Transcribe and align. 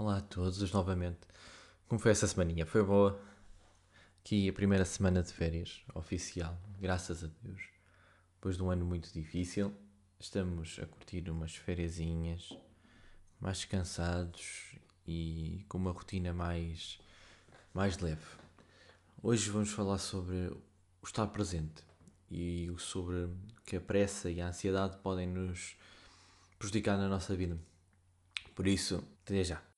Olá 0.00 0.16
a 0.16 0.20
todos 0.22 0.72
novamente. 0.72 1.18
Como 1.86 2.00
foi 2.00 2.12
essa 2.12 2.26
semaninha? 2.26 2.64
Foi 2.64 2.82
boa? 2.82 3.20
Aqui 4.18 4.48
a 4.48 4.52
primeira 4.54 4.82
semana 4.86 5.22
de 5.22 5.30
férias 5.30 5.82
oficial, 5.94 6.58
graças 6.80 7.22
a 7.22 7.28
Deus. 7.42 7.60
Depois 8.36 8.56
de 8.56 8.62
um 8.62 8.70
ano 8.70 8.86
muito 8.86 9.12
difícil, 9.12 9.76
estamos 10.18 10.80
a 10.82 10.86
curtir 10.86 11.28
umas 11.28 11.54
fériasinhas, 11.54 12.48
mais 13.38 13.58
descansados 13.58 14.74
e 15.06 15.66
com 15.68 15.76
uma 15.76 15.92
rotina 15.92 16.32
mais, 16.32 16.98
mais 17.74 17.98
leve. 17.98 18.24
Hoje 19.22 19.50
vamos 19.50 19.70
falar 19.70 19.98
sobre 19.98 20.46
o 20.46 20.62
estar 21.04 21.26
presente 21.26 21.84
e 22.30 22.74
sobre 22.78 23.28
que 23.66 23.76
a 23.76 23.80
pressa 23.82 24.30
e 24.30 24.40
a 24.40 24.48
ansiedade 24.48 24.96
podem 25.02 25.26
nos 25.26 25.76
prejudicar 26.58 26.96
na 26.96 27.06
nossa 27.06 27.36
vida. 27.36 27.58
Por 28.54 28.66
isso, 28.66 29.04
até 29.26 29.44
já. 29.44 29.69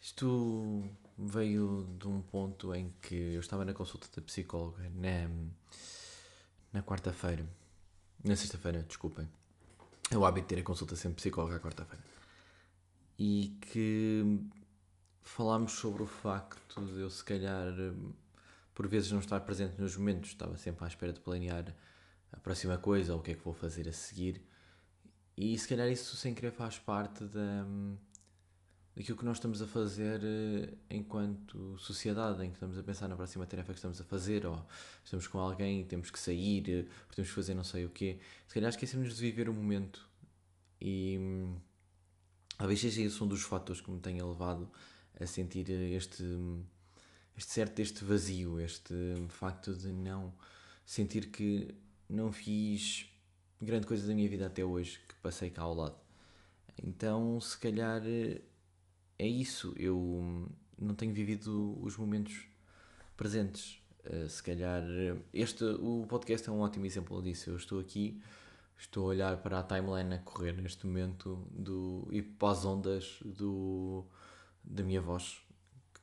Isto 0.00 0.82
veio 1.16 1.86
de 1.98 2.06
um 2.06 2.20
ponto 2.20 2.74
em 2.74 2.92
que 3.00 3.14
eu 3.14 3.40
estava 3.40 3.64
na 3.64 3.72
consulta 3.72 4.06
da 4.14 4.20
psicóloga 4.20 4.82
na, 4.90 5.30
na 6.72 6.82
quarta-feira. 6.82 7.46
Na 8.22 8.36
sexta-feira, 8.36 8.82
desculpem. 8.82 9.26
É 10.10 10.18
o 10.18 10.26
hábito 10.26 10.48
de 10.48 10.54
ter 10.54 10.60
a 10.60 10.64
consulta 10.64 10.94
sempre 10.94 11.16
psicóloga 11.16 11.56
à 11.56 11.60
quarta-feira. 11.60 12.04
E 13.18 13.56
que 13.60 14.40
falámos 15.22 15.72
sobre 15.72 16.02
o 16.02 16.06
facto 16.06 16.84
de 16.84 17.00
eu, 17.00 17.08
se 17.08 17.24
calhar, 17.24 17.72
por 18.74 18.86
vezes 18.88 19.10
não 19.10 19.20
estar 19.20 19.40
presente 19.40 19.80
nos 19.80 19.96
momentos, 19.96 20.30
estava 20.30 20.56
sempre 20.56 20.84
à 20.84 20.88
espera 20.88 21.12
de 21.12 21.20
planear 21.20 21.74
a 22.32 22.40
próxima 22.40 22.78
coisa 22.78 23.12
ou 23.12 23.20
o 23.20 23.22
que 23.22 23.32
é 23.32 23.34
que 23.34 23.44
vou 23.44 23.54
fazer 23.54 23.88
a 23.88 23.92
seguir. 23.92 24.42
E 25.36 25.56
se 25.58 25.68
calhar 25.68 25.88
isso 25.88 26.16
sem 26.16 26.34
querer 26.34 26.52
faz 26.52 26.78
parte 26.78 27.24
da, 27.24 27.66
daquilo 28.94 29.16
que 29.16 29.24
nós 29.24 29.38
estamos 29.38 29.62
a 29.62 29.66
fazer 29.66 30.20
eh, 30.22 30.74
enquanto 30.90 31.78
sociedade, 31.78 32.44
em 32.44 32.50
que 32.50 32.56
estamos 32.56 32.76
a 32.78 32.82
pensar 32.82 33.08
na 33.08 33.16
próxima 33.16 33.46
tarefa 33.46 33.72
que 33.72 33.78
estamos 33.78 34.00
a 34.00 34.04
fazer, 34.04 34.44
ou 34.46 34.64
estamos 35.04 35.26
com 35.26 35.38
alguém 35.38 35.80
e 35.80 35.84
temos 35.84 36.10
que 36.10 36.18
sair, 36.18 36.68
eh, 36.68 36.86
ou 37.08 37.14
temos 37.14 37.30
que 37.30 37.34
fazer 37.34 37.54
não 37.54 37.64
sei 37.64 37.84
o 37.84 37.90
quê. 37.90 38.18
Se 38.46 38.54
calhar 38.54 38.70
esquecemos 38.70 39.14
de 39.14 39.20
viver 39.20 39.48
o 39.48 39.54
momento. 39.54 40.08
E 40.80 41.18
talvez 42.56 42.80
seja 42.80 43.02
esse 43.02 43.22
um 43.22 43.26
dos 43.26 43.42
fatores 43.42 43.80
que 43.80 43.90
me 43.90 44.00
tenha 44.00 44.24
levado 44.24 44.70
a 45.18 45.26
sentir 45.26 45.68
este 45.70 46.22
este 47.40 47.52
certo 47.52 47.78
este 47.80 48.04
vazio, 48.04 48.60
este 48.60 48.94
facto 49.28 49.74
de 49.74 49.88
não 49.88 50.30
sentir 50.84 51.30
que 51.30 51.74
não 52.06 52.30
fiz 52.30 53.10
grande 53.62 53.86
coisa 53.86 54.06
da 54.06 54.14
minha 54.14 54.28
vida 54.28 54.46
até 54.46 54.62
hoje, 54.62 55.00
que 55.08 55.14
passei 55.22 55.48
cá 55.48 55.62
ao 55.62 55.74
lado. 55.74 55.96
Então, 56.82 57.40
se 57.40 57.58
calhar 57.58 58.02
é 59.18 59.26
isso, 59.26 59.72
eu 59.78 60.46
não 60.78 60.94
tenho 60.94 61.14
vivido 61.14 61.82
os 61.82 61.96
momentos 61.96 62.46
presentes. 63.16 63.82
Uh, 64.04 64.28
se 64.28 64.42
calhar 64.42 64.82
este 65.32 65.64
o 65.64 66.06
podcast 66.06 66.46
é 66.46 66.52
um 66.52 66.60
ótimo 66.60 66.84
exemplo 66.84 67.22
disso. 67.22 67.48
Eu 67.48 67.56
estou 67.56 67.80
aqui, 67.80 68.20
estou 68.76 69.04
a 69.04 69.08
olhar 69.08 69.36
para 69.38 69.60
a 69.60 69.62
timeline 69.62 70.14
a 70.14 70.18
correr 70.18 70.52
neste 70.52 70.86
momento 70.86 71.42
do 71.50 72.06
e 72.10 72.20
para 72.20 72.52
as 72.52 72.66
ondas 72.66 73.18
do 73.24 74.04
da 74.62 74.82
minha 74.82 75.00
voz 75.00 75.42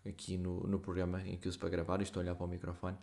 aqui 0.08 0.38
no, 0.38 0.62
no 0.68 0.80
programa 0.80 1.22
em 1.22 1.38
que 1.38 1.48
uso 1.48 1.60
para 1.60 1.70
gravar, 1.70 2.02
estou 2.02 2.22
a 2.22 2.24
olhar 2.24 2.36
para 2.36 2.46
o 2.46 2.50
microfone 2.50 2.98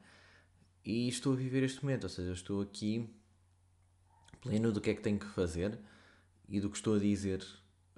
e 0.85 1.09
estou 1.09 1.33
a 1.33 1.37
viver 1.37 1.63
este 1.63 1.83
momento, 1.83 2.05
ou 2.05 2.11
seja, 2.11 2.33
estou 2.33 2.61
aqui 2.61 3.09
pleno 4.41 4.71
do 4.73 4.81
que 4.81 4.91
é 4.91 4.95
que 4.95 5.01
tenho 5.01 5.19
que 5.19 5.27
fazer 5.27 5.79
e 6.49 6.61
do 6.61 6.69
que 6.69 6.77
estou 6.77 6.97
a 6.97 6.99
dizer 6.99 7.43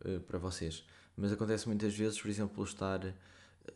uh, 0.05 0.21
para 0.21 0.39
vocês. 0.39 0.85
Mas 1.17 1.33
acontece 1.33 1.67
muitas 1.67 1.95
vezes, 1.95 2.21
por 2.21 2.29
exemplo, 2.29 2.63
estar, 2.63 3.05
uh, 3.05 3.15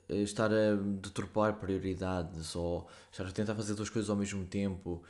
estar 0.08 0.52
a 0.52 0.76
deturpar 0.76 1.58
prioridades 1.58 2.54
ou 2.54 2.88
estar 3.10 3.26
a 3.26 3.32
tentar 3.32 3.54
fazer 3.54 3.74
duas 3.74 3.91
coisas 3.91 4.08
ao 4.08 4.16
mesmo 4.16 4.44
tempo 4.47 5.02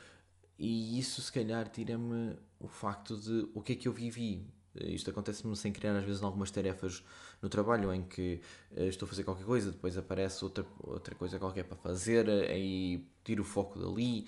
e 0.63 0.99
isso 0.99 1.23
se 1.23 1.31
calhar 1.31 1.67
tira-me 1.69 2.35
o 2.59 2.67
facto 2.67 3.17
de 3.17 3.49
o 3.55 3.63
que 3.63 3.73
é 3.73 3.75
que 3.75 3.87
eu 3.87 3.91
vivi, 3.91 4.45
isto 4.75 5.09
acontece-me 5.09 5.55
sem 5.55 5.71
criar 5.71 5.95
às 5.95 6.03
vezes 6.03 6.21
em 6.21 6.25
algumas 6.25 6.49
tarefas 6.49 7.03
no 7.41 7.49
trabalho 7.49 7.93
em 7.93 8.03
que 8.03 8.41
uh, 8.71 8.83
estou 8.83 9.05
a 9.05 9.09
fazer 9.09 9.23
qualquer 9.23 9.45
coisa, 9.45 9.71
depois 9.71 9.97
aparece 9.97 10.43
outra, 10.43 10.65
outra 10.79 11.15
coisa 11.15 11.37
qualquer 11.39 11.63
para 11.63 11.77
fazer, 11.77 12.29
aí 12.29 12.95
eh, 12.95 12.99
tiro 13.23 13.43
o 13.43 13.45
foco 13.45 13.79
dali. 13.79 14.27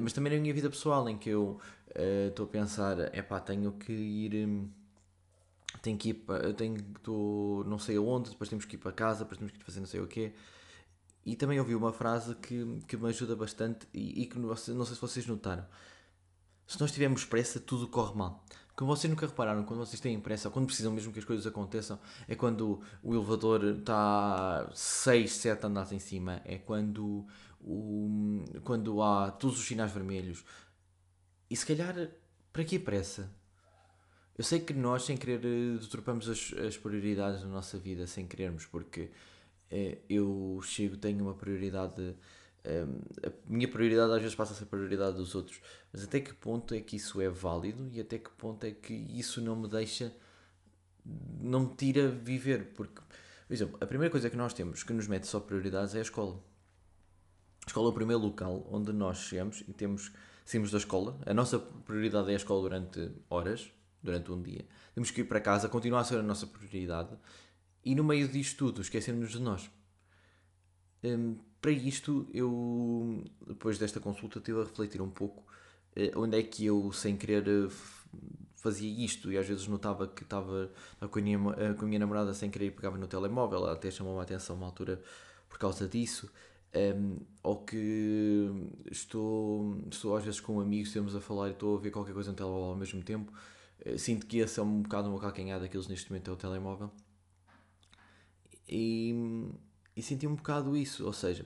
Mas 0.00 0.12
também 0.12 0.32
na 0.32 0.40
minha 0.40 0.52
vida 0.52 0.68
pessoal, 0.68 1.08
em 1.08 1.16
que 1.16 1.30
eu 1.30 1.60
estou 2.28 2.46
a 2.46 2.48
pensar, 2.48 2.98
é 3.14 3.22
pá, 3.22 3.38
tenho 3.38 3.70
que 3.72 3.92
ir. 3.92 4.34
Um, 4.48 4.68
tenho 5.80 5.96
que 5.96 6.08
ir 6.10 6.14
para. 6.14 6.52
Tenho, 6.52 6.76
não 7.64 7.78
sei 7.78 7.96
aonde, 7.96 8.30
depois 8.30 8.50
temos 8.50 8.64
que 8.64 8.74
ir 8.74 8.78
para 8.78 8.90
casa, 8.90 9.20
depois 9.20 9.38
temos 9.38 9.52
que 9.52 9.60
ir 9.60 9.64
fazer 9.64 9.78
não 9.78 9.86
sei 9.86 10.00
o 10.00 10.06
quê. 10.08 10.32
E 11.24 11.36
também 11.36 11.60
ouvi 11.60 11.74
uma 11.74 11.92
frase 11.92 12.34
que, 12.36 12.80
que 12.88 12.96
me 12.96 13.08
ajuda 13.08 13.36
bastante 13.36 13.86
e, 13.94 14.22
e 14.22 14.26
que 14.26 14.38
não 14.38 14.56
sei 14.56 14.74
se 14.74 15.00
vocês 15.00 15.26
notaram. 15.26 15.64
Se 16.66 16.80
nós 16.80 16.90
tivermos 16.90 17.24
pressa, 17.24 17.60
tudo 17.60 17.86
corre 17.86 18.16
mal. 18.16 18.44
Como 18.78 18.94
vocês 18.94 19.10
nunca 19.10 19.26
repararam, 19.26 19.64
quando 19.64 19.80
vocês 19.80 19.98
têm 19.98 20.20
pressa, 20.20 20.50
quando 20.50 20.66
precisam 20.66 20.92
mesmo 20.92 21.12
que 21.12 21.18
as 21.18 21.24
coisas 21.24 21.44
aconteçam, 21.44 21.98
é 22.28 22.36
quando 22.36 22.80
o 23.02 23.12
elevador 23.12 23.64
está 23.64 24.70
6, 24.72 25.32
7 25.32 25.66
andares 25.66 25.90
em 25.90 25.98
cima, 25.98 26.40
é 26.44 26.58
quando, 26.58 27.26
o, 27.60 28.44
quando 28.62 29.02
há 29.02 29.32
todos 29.32 29.58
os 29.58 29.66
sinais 29.66 29.90
vermelhos. 29.90 30.44
E 31.50 31.56
se 31.56 31.66
calhar, 31.66 32.08
para 32.52 32.62
que 32.62 32.78
pressa? 32.78 33.28
Eu 34.36 34.44
sei 34.44 34.60
que 34.60 34.72
nós, 34.72 35.02
sem 35.02 35.16
querer, 35.16 35.40
deturpamos 35.40 36.28
as, 36.28 36.54
as 36.64 36.76
prioridades 36.76 37.42
da 37.42 37.48
nossa 37.48 37.76
vida, 37.78 38.06
sem 38.06 38.28
querermos, 38.28 38.64
porque 38.64 39.10
eh, 39.72 39.98
eu 40.08 40.60
chego, 40.62 40.96
tenho 40.96 41.24
uma 41.24 41.34
prioridade 41.34 42.14
a 43.24 43.32
minha 43.46 43.66
prioridade 43.68 44.12
às 44.12 44.20
vezes 44.20 44.34
passa 44.34 44.52
a 44.52 44.56
ser 44.56 44.64
a 44.64 44.66
prioridade 44.66 45.16
dos 45.16 45.34
outros. 45.34 45.60
Mas 45.92 46.04
até 46.04 46.20
que 46.20 46.34
ponto 46.34 46.74
é 46.74 46.80
que 46.80 46.96
isso 46.96 47.20
é 47.20 47.28
válido 47.28 47.88
e 47.92 48.00
até 48.00 48.18
que 48.18 48.30
ponto 48.30 48.64
é 48.64 48.70
que 48.70 48.92
isso 48.92 49.40
não 49.40 49.56
me 49.56 49.68
deixa, 49.68 50.14
não 51.40 51.60
me 51.60 51.74
tira 51.74 52.08
viver? 52.08 52.72
Porque, 52.74 53.00
por 53.46 53.54
exemplo, 53.54 53.78
a 53.80 53.86
primeira 53.86 54.10
coisa 54.10 54.28
que 54.28 54.36
nós 54.36 54.52
temos 54.52 54.82
que 54.82 54.92
nos 54.92 55.06
mete 55.06 55.26
só 55.26 55.40
prioridades 55.40 55.94
é 55.94 55.98
a 55.98 56.02
escola. 56.02 56.42
A 57.64 57.68
escola 57.68 57.88
é 57.88 57.90
o 57.90 57.94
primeiro 57.94 58.22
local 58.22 58.66
onde 58.70 58.92
nós 58.92 59.18
chegamos 59.18 59.62
e 59.66 59.72
temos, 59.72 60.12
saímos 60.44 60.70
da 60.70 60.78
escola. 60.78 61.18
A 61.26 61.34
nossa 61.34 61.58
prioridade 61.58 62.30
é 62.30 62.34
a 62.34 62.36
escola 62.36 62.62
durante 62.62 63.10
horas, 63.28 63.70
durante 64.02 64.30
um 64.30 64.42
dia. 64.42 64.66
Temos 64.94 65.10
que 65.10 65.22
ir 65.22 65.24
para 65.24 65.40
casa, 65.40 65.68
continuar 65.68 66.00
a 66.00 66.04
ser 66.04 66.18
a 66.18 66.22
nossa 66.22 66.46
prioridade. 66.46 67.16
E 67.84 67.94
no 67.94 68.04
meio 68.04 68.28
disto 68.28 68.58
tudo, 68.58 68.80
esquecemos 68.80 69.30
de 69.30 69.40
nós. 69.40 69.70
Um, 71.02 71.36
para 71.60 71.70
isto, 71.72 72.26
eu, 72.32 73.24
depois 73.46 73.78
desta 73.78 74.00
consulta, 74.00 74.38
estive 74.38 74.60
a 74.60 74.64
refletir 74.64 75.02
um 75.02 75.10
pouco 75.10 75.44
uh, 75.96 76.20
onde 76.20 76.38
é 76.38 76.42
que 76.42 76.64
eu, 76.64 76.92
sem 76.92 77.16
querer, 77.16 77.46
uh, 77.48 77.70
fazia 78.54 78.88
isto 79.04 79.30
e 79.32 79.38
às 79.38 79.46
vezes 79.46 79.66
notava 79.66 80.06
que 80.06 80.22
estava 80.22 80.70
com 81.10 81.18
a, 81.18 81.22
minha, 81.22 81.38
uh, 81.38 81.74
com 81.76 81.84
a 81.84 81.88
minha 81.88 81.98
namorada 81.98 82.32
sem 82.34 82.50
querer 82.50 82.70
pegava 82.72 82.96
no 82.96 83.06
telemóvel, 83.06 83.58
ela 83.58 83.72
até 83.72 83.90
chamou 83.90 84.18
a 84.18 84.22
atenção 84.22 84.56
uma 84.56 84.66
altura 84.66 85.02
por 85.48 85.58
causa 85.58 85.88
disso. 85.88 86.30
Um, 86.74 87.16
ou 87.42 87.64
que 87.64 88.50
estou, 88.90 89.80
estou 89.90 90.14
às 90.16 90.22
vezes 90.24 90.38
com 90.38 90.60
amigos, 90.60 90.88
estamos 90.88 91.16
a 91.16 91.20
falar 91.20 91.48
e 91.48 91.52
estou 91.52 91.76
a 91.76 91.80
ver 91.80 91.90
qualquer 91.90 92.12
coisa 92.12 92.30
no 92.30 92.36
telemóvel 92.36 92.70
ao 92.70 92.76
mesmo 92.76 93.02
tempo. 93.02 93.32
Sinto 93.96 94.26
que 94.26 94.38
esse 94.38 94.60
é 94.60 94.62
um 94.62 94.82
bocado 94.82 95.08
uma 95.08 95.18
calcanhar 95.18 95.58
daqueles 95.58 95.88
neste 95.88 96.10
momento 96.10 96.30
é 96.30 96.34
o 96.34 96.36
telemóvel. 96.36 96.90
E 98.68 99.14
e 99.98 100.02
senti 100.02 100.28
um 100.28 100.36
bocado 100.36 100.76
isso, 100.76 101.04
ou 101.04 101.12
seja, 101.12 101.44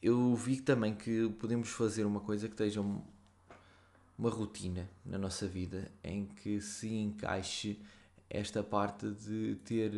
eu 0.00 0.32
vi 0.36 0.60
também 0.60 0.94
que 0.94 1.28
podemos 1.40 1.70
fazer 1.70 2.04
uma 2.04 2.20
coisa 2.20 2.46
que 2.46 2.54
esteja 2.54 2.80
uma 2.80 4.30
rotina 4.30 4.88
na 5.04 5.18
nossa 5.18 5.48
vida 5.48 5.90
em 6.04 6.24
que 6.24 6.60
se 6.60 6.86
encaixe 6.86 7.80
esta 8.28 8.62
parte 8.62 9.10
de 9.10 9.56
ter 9.64 9.90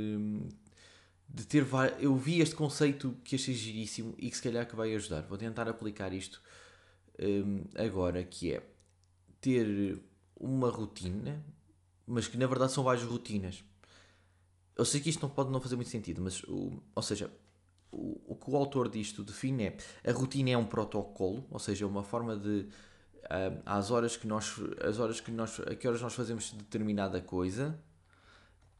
de 1.28 1.46
ter 1.46 1.66
eu 2.00 2.16
vi 2.16 2.40
este 2.40 2.54
conceito 2.54 3.14
que 3.22 3.36
achei 3.36 3.54
giríssimo 3.54 4.14
e 4.16 4.30
que 4.30 4.36
se 4.36 4.42
calhar 4.42 4.66
que 4.66 4.74
vai 4.74 4.94
ajudar. 4.94 5.20
Vou 5.22 5.36
tentar 5.36 5.68
aplicar 5.68 6.14
isto 6.14 6.40
um, 7.20 7.64
agora 7.76 8.24
que 8.24 8.54
é 8.54 8.62
ter 9.38 9.98
uma 10.34 10.70
rotina 10.70 11.44
mas 12.06 12.26
que 12.26 12.38
na 12.38 12.46
verdade 12.46 12.72
são 12.72 12.84
várias 12.84 13.04
rotinas. 13.04 13.62
Eu 14.74 14.86
sei 14.86 14.98
que 14.98 15.10
isto 15.10 15.20
não 15.20 15.28
pode 15.28 15.50
não 15.50 15.60
fazer 15.60 15.76
muito 15.76 15.90
sentido 15.90 16.22
mas 16.22 16.42
ou 16.48 17.02
seja 17.02 17.30
o, 17.92 18.34
que 18.34 18.50
o 18.50 18.56
autor 18.56 18.88
disto 18.88 19.22
define 19.22 19.64
é 20.02 20.10
a 20.10 20.12
rotina 20.12 20.50
é 20.50 20.56
um 20.56 20.64
protocolo, 20.64 21.46
ou 21.50 21.58
seja, 21.58 21.86
uma 21.86 22.02
forma 22.02 22.36
de 22.36 22.66
uh, 23.24 23.62
às 23.66 23.90
horas 23.90 24.16
que 24.16 24.26
nós 24.26 24.58
as 24.82 24.98
horas 24.98 25.20
que 25.20 25.30
nós 25.30 25.60
a 25.60 25.74
que 25.74 25.86
horas 25.86 26.00
nós 26.00 26.14
fazemos 26.14 26.52
determinada 26.52 27.20
coisa 27.20 27.78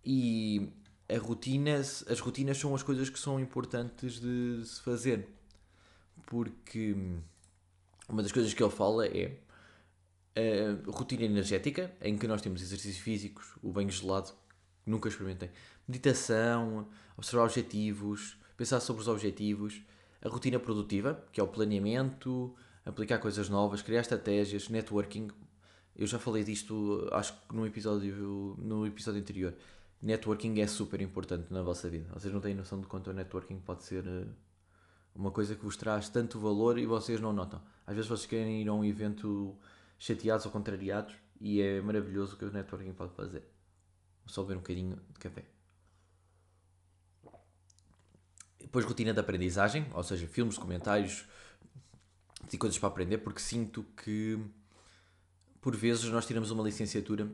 e 0.05 0.73
a 1.09 1.19
rotina, 1.19 1.79
as 1.79 2.21
rotinas 2.21 2.57
são 2.57 2.75
as 2.75 2.83
coisas 2.83 3.11
que 3.11 3.19
são 3.19 3.39
importantes 3.39 4.19
de 4.19 4.65
se 4.65 4.81
fazer. 4.81 5.29
Porque 6.27 6.97
uma 8.09 8.23
das 8.23 8.33
coisas 8.33 8.55
que 8.55 8.63
ele 8.63 8.71
fala 8.71 9.07
é 9.07 9.37
a 10.35 10.91
rotina 10.91 11.25
energética, 11.25 11.93
em 12.01 12.17
que 12.17 12.27
nós 12.27 12.41
temos 12.41 12.63
exercícios 12.63 12.99
físicos, 12.99 13.57
o 13.63 13.71
banho 13.71 13.91
gelado, 13.91 14.33
nunca 14.87 15.09
experimentei, 15.09 15.51
meditação, 15.87 16.89
observar 17.17 17.45
objetivos, 17.45 18.39
pensar 18.63 18.79
sobre 18.79 19.03
os 19.03 19.09
objetivos, 19.09 19.83
a 20.25 20.29
rotina 20.29 20.57
produtiva, 20.57 21.21
que 21.33 21.41
é 21.41 21.43
o 21.43 21.49
planeamento, 21.49 22.55
aplicar 22.87 23.19
coisas 23.19 23.49
novas, 23.49 23.83
criar 23.83 24.03
estratégias, 24.03 24.69
networking. 24.69 25.27
Eu 25.97 26.07
já 26.07 26.17
falei 26.17 26.45
disto, 26.45 27.09
acho 27.11 27.33
que 27.33 27.57
no 27.57 27.67
episódio, 27.67 28.57
no 28.61 28.87
episódio 28.87 29.21
anterior. 29.21 29.53
Networking 30.01 30.61
é 30.61 30.69
super 30.69 31.01
importante 31.01 31.53
na 31.53 31.61
vossa 31.61 31.91
vida. 31.91 32.09
Vocês 32.15 32.33
não 32.33 32.41
têm 32.41 32.55
noção 32.55 32.81
de 32.81 32.87
quanto 32.87 33.11
o 33.11 33.13
networking 33.13 33.59
pode 33.59 33.83
ser 33.83 34.07
eh, 34.07 34.27
uma 35.13 35.33
coisa 35.33 35.57
que 35.57 35.65
vos 35.65 35.77
traz 35.77 36.09
tanto 36.09 36.39
valor 36.39 36.79
e 36.79 36.87
vocês 36.87 37.21
não 37.21 37.33
notam. 37.33 37.61
Às 37.85 37.97
vezes 37.97 38.09
vocês 38.09 38.27
querem 38.27 38.63
ir 38.63 38.69
a 38.69 38.73
um 38.73 38.85
evento 38.85 39.57
chateados 39.99 40.47
ou 40.47 40.53
contrariados 40.53 41.15
e 41.41 41.61
é 41.61 41.81
maravilhoso 41.81 42.37
o 42.37 42.39
que 42.39 42.45
o 42.45 42.53
networking 42.53 42.93
pode 42.93 43.13
fazer. 43.15 43.43
Só 44.27 44.43
beber 44.43 44.55
um 44.55 44.61
bocadinho 44.61 44.97
de 45.13 45.19
café. 45.19 45.45
Depois 48.63 48.85
rotina 48.85 49.13
de 49.13 49.21
aprendizagem, 49.21 49.87
ou 49.93 50.03
seja, 50.03 50.27
filmes, 50.27 50.57
comentários 50.57 51.25
e 52.53 52.59
coisas 52.59 52.79
para 52.79 52.89
aprender, 52.89 53.19
porque 53.19 53.41
sinto 53.41 53.85
que 54.03 54.39
por 55.61 55.77
vezes 55.77 56.05
nós 56.11 56.27
tiramos 56.27 56.51
uma 56.51 56.63
licenciatura 56.63 57.29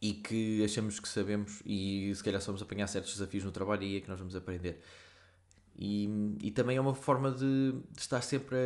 e 0.00 0.14
que 0.14 0.64
achamos 0.64 1.00
que 1.00 1.08
sabemos 1.08 1.60
e 1.64 2.12
se 2.14 2.22
calhar 2.22 2.40
vamos 2.40 2.62
apanhar 2.62 2.86
certos 2.86 3.12
desafios 3.12 3.44
no 3.44 3.50
trabalho 3.50 3.82
e 3.82 3.96
é 3.96 4.00
que 4.00 4.08
nós 4.08 4.18
vamos 4.18 4.34
aprender. 4.34 4.82
E, 5.76 6.08
e 6.42 6.50
também 6.50 6.76
é 6.76 6.80
uma 6.80 6.94
forma 6.94 7.30
de, 7.30 7.72
de 7.90 8.00
estar 8.00 8.20
sempre 8.22 8.56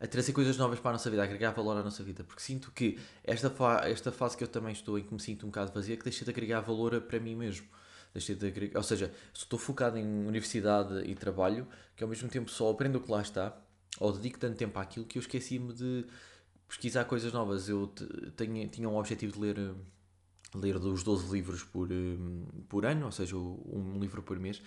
a, 0.00 0.04
a, 0.04 0.08
trazer 0.08 0.32
coisas 0.32 0.56
novas 0.56 0.80
para 0.80 0.90
a 0.90 0.92
nossa 0.94 1.10
vida, 1.10 1.22
a 1.22 1.24
agregar 1.24 1.52
valor 1.52 1.76
à 1.76 1.82
nossa 1.82 2.02
vida, 2.02 2.24
porque 2.24 2.42
sinto 2.42 2.72
que 2.72 2.98
esta, 3.22 3.50
fa 3.50 3.88
esta 3.88 4.10
fase 4.10 4.36
que 4.36 4.42
eu 4.42 4.48
também 4.48 4.72
estou 4.72 4.98
em 4.98 5.04
que 5.04 5.12
me 5.12 5.20
sinto 5.20 5.46
um 5.46 5.50
bocado 5.50 5.72
vazia, 5.72 5.94
é 5.94 5.96
que 5.96 6.04
deixei 6.04 6.24
de 6.24 6.30
agregar 6.30 6.60
valor 6.60 7.00
para 7.02 7.20
mim 7.20 7.36
mesmo. 7.36 7.66
Deixei 8.16 8.34
de 8.34 8.72
ou 8.74 8.82
seja, 8.82 9.12
estou 9.34 9.58
focado 9.58 9.98
em 9.98 10.26
universidade 10.26 11.02
e 11.04 11.14
trabalho, 11.14 11.68
que 11.94 12.02
ao 12.02 12.08
mesmo 12.08 12.30
tempo 12.30 12.50
só 12.50 12.70
aprendo 12.70 12.96
o 12.96 13.00
que 13.00 13.10
lá 13.10 13.20
está, 13.20 13.54
ou 14.00 14.10
dedico 14.10 14.38
tanto 14.38 14.56
tempo 14.56 14.78
àquilo 14.78 15.04
que 15.04 15.18
eu 15.18 15.20
esqueci-me 15.20 15.74
de 15.74 16.06
pesquisar 16.66 17.04
coisas 17.04 17.30
novas. 17.30 17.68
Eu 17.68 17.92
tenho, 18.34 18.66
tinha 18.68 18.88
um 18.88 18.96
objetivo 18.96 19.34
de 19.34 19.38
ler 19.38 19.74
ler 20.54 20.78
dos 20.78 21.02
12 21.02 21.30
livros 21.30 21.62
por, 21.62 21.90
por 22.68 22.86
ano, 22.86 23.04
ou 23.04 23.12
seja, 23.12 23.36
um 23.36 23.98
livro 24.00 24.22
por 24.22 24.38
mês, 24.38 24.62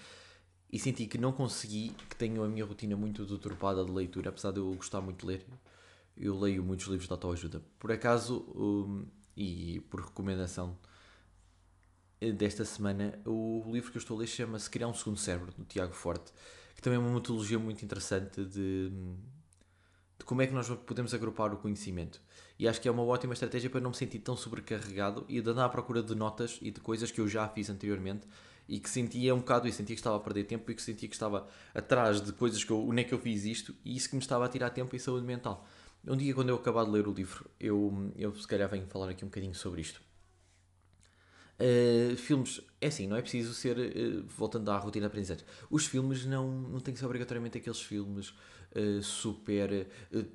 e 0.72 0.78
senti 0.78 1.07
que 1.07 1.18
não 1.18 1.31
consegui, 1.31 1.90
que 2.07 2.16
tenho 2.16 2.44
a 2.44 2.48
minha 2.48 2.63
rotina 2.63 2.96
muito 2.96 3.25
deturpada 3.25 3.84
de 3.84 3.92
leitura, 3.92 4.30
apesar 4.30 4.51
de 4.51 4.60
eu 4.60 4.72
gostar 4.75 5.01
muito 5.01 5.22
de 5.22 5.25
ler. 5.25 5.48
Eu 6.16 6.38
leio 6.40 6.63
muitos 6.63 6.86
livros 6.86 7.07
de 7.07 7.12
autoajuda. 7.12 7.63
Por 7.80 7.92
acaso, 7.92 8.46
um, 8.56 9.07
e 9.36 9.80
por 9.90 10.01
recomendação 10.01 10.78
desta 12.21 12.66
semana, 12.66 13.18
o 13.25 13.63
livro 13.71 13.92
que 13.92 13.98
eu 13.98 14.01
estou 14.01 14.18
a 14.18 14.19
ler 14.19 14.27
chama-se 14.27 14.69
Criar 14.69 14.88
um 14.88 14.94
Segundo 14.94 15.18
Cérebro, 15.18 15.54
do 15.57 15.63
Tiago 15.63 15.94
Forte, 15.94 16.33
que 16.75 16.81
também 16.81 16.98
é 16.98 17.00
uma 17.00 17.13
metodologia 17.13 17.57
muito 17.57 17.83
interessante 17.83 18.44
de, 18.44 18.89
de 18.89 20.25
como 20.25 20.42
é 20.42 20.48
que 20.48 20.54
nós 20.54 20.69
podemos 20.69 21.13
agrupar 21.13 21.54
o 21.54 21.57
conhecimento. 21.57 22.21
E 22.57 22.68
acho 22.68 22.81
que 22.81 22.89
é 22.89 22.92
uma 22.92 23.04
ótima 23.04 23.33
estratégia 23.33 23.69
para 23.69 23.80
não 23.80 23.92
me 23.92 23.95
sentir 23.95 24.19
tão 24.19 24.36
sobrecarregado 24.36 25.25
e 25.30 25.39
de 25.39 25.50
andar 25.50 25.66
à 25.66 25.69
procura 25.69 26.04
de 26.04 26.13
notas 26.13 26.60
e 26.62 26.71
de 26.71 26.81
coisas 26.81 27.10
que 27.10 27.21
eu 27.21 27.27
já 27.27 27.48
fiz 27.48 27.69
anteriormente 27.69 28.27
e 28.68 28.80
que 28.80 28.89
sentia 28.89 29.33
um 29.33 29.39
bocado 29.39 29.68
e 29.68 29.72
sentia 29.72 29.95
que 29.95 30.00
estava 30.00 30.18
a 30.18 30.19
perder 30.19 30.44
tempo 30.44 30.69
e 30.69 30.75
que 30.75 30.81
sentia 30.81 31.07
que 31.07 31.15
estava 31.15 31.48
atrás 31.74 32.22
de 32.22 32.33
coisas 32.33 32.63
que 32.63 32.72
eu, 32.72 32.86
onde 32.86 33.01
é 33.01 33.04
que 33.06 33.13
eu 33.13 33.19
fiz 33.19 33.45
isto 33.45 33.74
e 33.83 33.95
isso 33.95 34.10
que 34.10 34.15
me 34.15 34.22
estava 34.22 34.45
a 34.45 34.50
tirar 34.50 34.69
tempo 34.72 34.94
e 34.95 35.00
saúde 35.00 35.25
mental. 35.25 35.65
Um 36.06 36.15
dia, 36.15 36.33
quando 36.33 36.50
eu 36.50 36.56
acabar 36.56 36.83
de 36.86 36.92
ler 36.92 37.07
o 37.07 37.13
livro, 37.13 37.50
eu, 37.60 38.12
eu 38.15 38.36
se 38.36 38.48
calhar 38.48 38.69
venho 38.69 38.86
falar 38.88 39.10
aqui 39.10 39.24
um 39.24 39.27
bocadinho 39.27 39.56
sobre 39.56 39.81
isto. 39.81 40.01
Uh, 41.59 42.15
filmes, 42.15 42.61
é 42.79 42.88
assim, 42.88 43.06
não 43.06 43.17
é 43.17 43.21
preciso 43.21 43.53
ser, 43.53 43.77
uh, 43.77 44.23
voltando 44.29 44.71
à 44.71 44.77
rotina 44.77 45.03
de 45.03 45.07
aprendizagem, 45.07 45.44
os 45.69 45.85
filmes 45.85 46.25
não, 46.25 46.50
não 46.50 46.79
têm 46.79 46.94
que 46.94 47.00
ser 47.00 47.06
obrigatoriamente 47.06 47.57
aqueles 47.57 47.81
filmes 47.81 48.29
uh, 48.73 49.03
super 49.03 49.85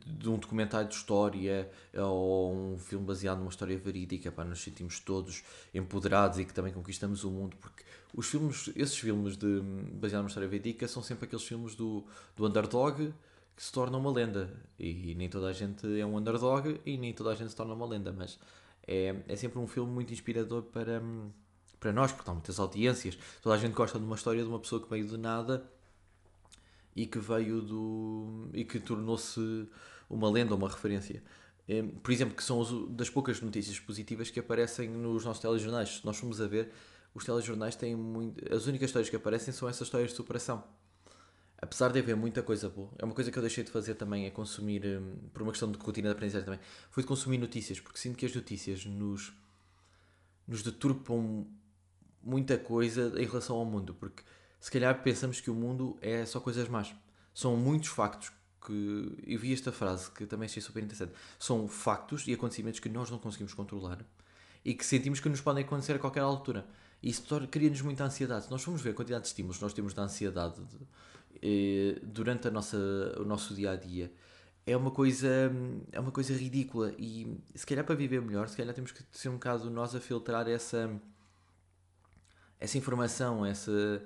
de 0.07 0.29
um 0.29 0.37
documentário 0.37 0.87
de 0.87 0.95
história 0.95 1.71
ou 1.97 2.75
um 2.75 2.79
filme 2.79 3.07
baseado 3.07 3.39
numa 3.39 3.49
história 3.49 3.79
verídica 3.79 4.31
para 4.31 4.45
nos 4.45 4.63
sentimos 4.63 5.01
todos 5.01 5.43
empoderados 5.73 6.39
e 6.39 6.45
que 6.45 6.53
também 6.53 6.75
conquistamos 6.75 7.25
o 7.25 7.31
mundo, 7.31 7.57
porque 7.59 7.83
os 8.15 8.29
filmes, 8.29 8.71
esses 8.77 8.99
filmes 8.99 9.35
de, 9.39 9.63
baseados 9.95 10.13
numa 10.13 10.29
história 10.29 10.49
verídica 10.49 10.87
são 10.87 11.03
sempre 11.03 11.25
aqueles 11.25 11.45
filmes 11.47 11.75
do, 11.75 12.05
do 12.37 12.47
underdog 12.47 13.15
que 13.57 13.63
se 13.63 13.73
torna 13.73 13.97
uma 13.97 14.11
lenda. 14.11 14.53
E 14.79 15.15
nem 15.15 15.29
toda 15.29 15.47
a 15.47 15.53
gente 15.55 15.99
é 15.99 16.05
um 16.05 16.19
underdog 16.19 16.81
e 16.85 16.99
nem 16.99 17.15
toda 17.15 17.31
a 17.31 17.35
gente 17.35 17.49
se 17.49 17.57
torna 17.57 17.73
uma 17.73 17.87
lenda, 17.87 18.13
mas 18.13 18.39
é, 18.87 19.15
é 19.29 19.37
sempre 19.37 19.59
um 19.59 19.67
filme 19.67 19.91
muito 19.91 20.13
inspirador 20.13 20.63
para, 20.63 21.03
para 21.81 21.93
nós, 21.93 22.13
porque 22.13 22.31
há 22.31 22.33
muitas 22.33 22.59
audiências. 22.59 23.19
Toda 23.43 23.55
a 23.55 23.59
gente 23.59 23.73
gosta 23.73 23.99
de 23.99 24.05
uma 24.05 24.17
história 24.17 24.43
de 24.43 24.49
uma 24.49 24.59
pessoa 24.59 24.83
que 24.83 24.89
veio 24.89 25.07
de 25.07 25.17
nada 25.17 25.69
e 26.95 27.07
que 27.07 27.19
veio 27.19 27.61
do. 27.61 28.49
e 28.53 28.65
que 28.65 28.79
tornou-se 28.79 29.69
uma 30.09 30.31
lenda, 30.31 30.55
uma 30.55 30.69
referência. 30.69 31.23
É, 31.67 31.83
por 31.83 32.13
exemplo, 32.13 32.37
que 32.37 32.43
são 32.45 32.63
das 32.91 33.09
poucas 33.09 33.41
notícias 33.41 33.81
positivas 33.81 34.31
que 34.31 34.39
aparecem 34.39 34.89
nos 34.89 35.25
nossos 35.25 35.41
telejornais. 35.41 35.97
Se 35.99 36.07
nós 36.07 36.19
formos 36.19 36.41
a 36.41 36.47
ver, 36.47 36.71
os 37.15 37.25
telejornais 37.25 37.75
têm 37.75 37.97
muito. 37.97 38.53
As 38.55 38.67
únicas 38.67 38.91
histórias 38.91 39.09
que 39.09 39.17
aparecem 39.17 39.53
são 39.53 39.69
essas 39.69 39.87
histórias 39.87 40.11
de 40.11 40.17
superação 40.17 40.63
apesar 41.65 41.91
de 41.91 41.99
haver 41.99 42.15
muita 42.15 42.43
coisa 42.43 42.69
boa, 42.69 42.91
é 42.99 43.05
uma 43.05 43.15
coisa 43.15 43.31
que 43.31 43.39
eu 43.39 43.43
deixei 43.43 43.65
de 43.65 43.71
fazer 43.71 43.95
também, 43.95 44.27
é 44.27 44.31
consumir, 44.31 44.85
um, 44.85 45.17
por 45.33 45.43
uma 45.43 45.51
questão 45.51 45.71
de 45.71 45.79
rotina 45.79 46.09
de 46.09 46.13
aprendizagem 46.13 46.45
também, 46.45 46.61
foi 46.91 47.03
de 47.03 47.09
consumir 47.09 47.39
notícias, 47.39 47.81
porque 47.81 47.99
sinto 47.99 48.17
que 48.17 48.27
as 48.27 48.35
notícias 48.35 48.85
nos, 48.85 49.33
nos 50.47 50.63
deturpam 50.63 51.47
muita 52.23 52.59
coisa 52.59 53.13
em 53.17 53.27
relação 53.27 53.57
ao 53.57 53.65
mundo, 53.65 53.95
porque 53.95 54.23
se 54.61 54.71
calhar 54.71 55.03
pensamos 55.03 55.41
que 55.41 55.51
o 55.51 55.55
mundo 55.55 55.99
é 56.01 56.25
só 56.25 56.39
coisas 56.39 56.69
más. 56.69 56.95
São 57.35 57.57
muitos 57.57 57.89
factos 57.89 58.31
que. 58.65 59.23
Eu 59.27 59.39
vi 59.39 59.53
esta 59.53 59.73
frase 59.73 60.11
que 60.11 60.25
também 60.25 60.47
achei 60.47 60.63
super 60.63 60.83
interessante. 60.83 61.13
São 61.39 61.69
factos 61.69 62.27
e 62.27 62.33
acontecimentos 62.33 62.81
que 62.81 62.89
nós 62.89 63.11
não 63.11 63.19
conseguimos 63.19 63.53
controlar 63.53 64.05
e 64.65 64.73
que 64.73 64.87
sentimos 64.87 65.21
que 65.21 65.29
nos 65.29 65.41
podem 65.41 65.65
acontecer 65.65 65.95
a 65.95 65.99
qualquer 65.99 66.21
altura. 66.21 66.67
Isso 67.03 67.25
cria-nos 67.51 67.83
muita 67.83 68.05
ansiedade. 68.05 68.47
Se 68.47 68.51
nós 68.51 68.63
formos 68.63 68.81
ver 68.81 68.91
a 68.91 68.95
quantidade 68.95 69.23
de 69.23 69.29
estímulos 69.29 69.59
que 69.59 69.63
nós 69.63 69.75
temos 69.75 69.93
da 69.93 70.03
ansiedade 70.03 70.65
de, 70.65 70.79
durante 72.03 72.49
a 72.49 72.51
nossa, 72.51 72.77
o 73.19 73.25
nosso 73.25 73.55
dia 73.55 73.73
a 73.73 73.77
dia. 73.77 74.13
É 74.67 74.77
uma 74.77 74.91
coisa 74.91 75.29
é 75.93 76.01
uma 76.01 76.11
coisa 76.11 76.33
ridícula 76.35 76.95
e 76.99 77.39
se 77.55 77.67
calhar 77.67 77.85
para 77.85 77.95
viver 77.95 78.23
melhor 78.23 78.49
se 78.49 78.57
calhar 78.57 78.75
temos 78.75 78.93
que 78.93 79.05
ser 79.13 79.29
um 79.29 79.35
bocado 79.35 79.69
nós 79.69 79.95
a 79.95 80.01
filtrar 80.01 80.49
essa 80.49 80.91
essa 82.59 82.79
informação 82.79 83.45
essa 83.45 84.03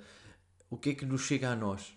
o 0.68 0.76
que 0.76 0.90
é 0.90 0.94
que 0.94 1.06
nos 1.06 1.22
chega 1.22 1.50
a 1.50 1.56
nós. 1.56 1.96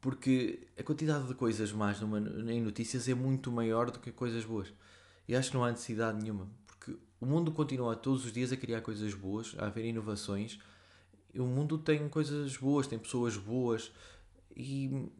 Porque 0.00 0.66
a 0.78 0.82
quantidade 0.82 1.28
de 1.28 1.34
coisas 1.34 1.72
más 1.72 2.00
numa, 2.00 2.18
em 2.50 2.60
notícias 2.60 3.08
é 3.08 3.14
muito 3.14 3.52
maior 3.52 3.90
do 3.90 4.00
que 4.00 4.10
coisas 4.10 4.44
boas. 4.44 4.72
E 5.28 5.36
acho 5.36 5.50
que 5.50 5.56
não 5.56 5.64
há 5.64 5.70
necessidade 5.70 6.20
nenhuma 6.20 6.48
porque 6.82 6.98
o 7.20 7.26
mundo 7.26 7.52
continua 7.52 7.94
todos 7.94 8.24
os 8.24 8.32
dias 8.32 8.52
a 8.52 8.56
criar 8.56 8.80
coisas 8.80 9.14
boas 9.14 9.54
a 9.58 9.66
haver 9.66 9.84
inovações. 9.84 10.58
O 11.34 11.44
mundo 11.44 11.78
tem 11.78 12.08
coisas 12.08 12.56
boas 12.56 12.86
tem 12.86 12.98
pessoas 12.98 13.36
boas 13.36 13.92
e 14.56 15.10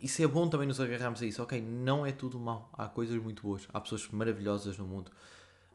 isso 0.00 0.22
é 0.22 0.26
bom 0.26 0.48
também 0.48 0.66
nos 0.66 0.80
agarrarmos 0.80 1.22
a 1.22 1.26
isso. 1.26 1.42
Ok, 1.42 1.60
não 1.60 2.04
é 2.04 2.10
tudo 2.10 2.38
mau. 2.38 2.68
Há 2.72 2.88
coisas 2.88 3.16
muito 3.22 3.42
boas. 3.42 3.68
Há 3.72 3.80
pessoas 3.80 4.08
maravilhosas 4.08 4.76
no 4.76 4.84
mundo. 4.84 5.12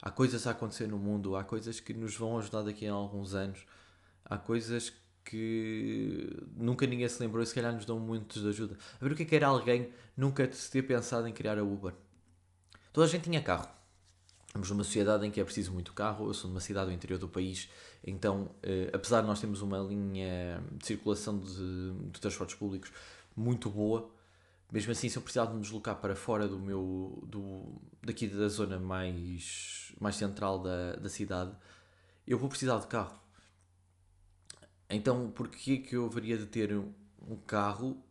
Há 0.02 0.10
coisas 0.10 0.46
a 0.46 0.50
acontecer 0.50 0.86
no 0.86 0.98
mundo. 0.98 1.34
Há 1.34 1.44
coisas 1.44 1.80
que 1.80 1.94
nos 1.94 2.14
vão 2.16 2.38
ajudar 2.38 2.62
daqui 2.62 2.86
a 2.86 2.92
alguns 2.92 3.34
anos. 3.34 3.64
Há 4.24 4.36
coisas 4.36 4.92
que 5.24 6.30
nunca 6.56 6.86
ninguém 6.86 7.08
se 7.08 7.20
lembrou 7.22 7.42
e 7.42 7.46
se 7.46 7.54
calhar 7.54 7.72
nos 7.72 7.84
dão 7.84 7.98
muitos 7.98 8.42
de 8.42 8.48
ajuda. 8.48 8.76
A 9.00 9.04
ver 9.04 9.12
o 9.12 9.16
que 9.16 9.22
é 9.22 9.26
que 9.26 9.36
era 9.36 9.46
alguém 9.46 9.92
nunca 10.16 10.46
ter 10.46 10.82
pensado 10.82 11.26
em 11.26 11.32
criar 11.32 11.58
a 11.58 11.62
Uber. 11.62 11.94
Toda 12.92 13.06
a 13.06 13.10
gente 13.10 13.24
tinha 13.24 13.42
carro. 13.42 13.77
Estamos 14.48 14.70
numa 14.70 14.82
sociedade 14.82 15.26
em 15.26 15.30
que 15.30 15.40
é 15.40 15.44
preciso 15.44 15.72
muito 15.72 15.92
carro. 15.92 16.26
Eu 16.26 16.34
sou 16.34 16.48
numa 16.48 16.60
cidade 16.60 16.90
do 16.90 16.94
interior 16.94 17.18
do 17.18 17.28
país, 17.28 17.68
então, 18.02 18.50
eh, 18.62 18.90
apesar 18.92 19.20
de 19.20 19.26
nós 19.26 19.38
termos 19.38 19.60
uma 19.60 19.78
linha 19.78 20.62
de 20.72 20.86
circulação 20.86 21.38
de, 21.38 21.92
de 22.10 22.20
transportes 22.20 22.56
públicos 22.56 22.90
muito 23.36 23.68
boa, 23.70 24.10
mesmo 24.72 24.90
assim, 24.92 25.08
se 25.08 25.16
eu 25.16 25.22
precisar 25.22 25.46
de 25.46 25.54
me 25.54 25.60
deslocar 25.60 25.96
para 25.96 26.16
fora 26.16 26.48
do 26.48 26.58
meu, 26.58 27.22
do, 27.26 27.80
daqui 28.02 28.26
da 28.26 28.48
zona 28.48 28.78
mais, 28.78 29.92
mais 30.00 30.16
central 30.16 30.62
da, 30.62 30.96
da 30.96 31.08
cidade, 31.08 31.54
eu 32.26 32.38
vou 32.38 32.48
precisar 32.48 32.78
de 32.78 32.86
carro. 32.86 33.18
Então, 34.90 35.30
porquê 35.30 35.78
que 35.78 35.94
eu 35.96 36.06
haveria 36.06 36.38
de 36.38 36.46
ter 36.46 36.72
um 36.74 37.36
carro 37.46 38.02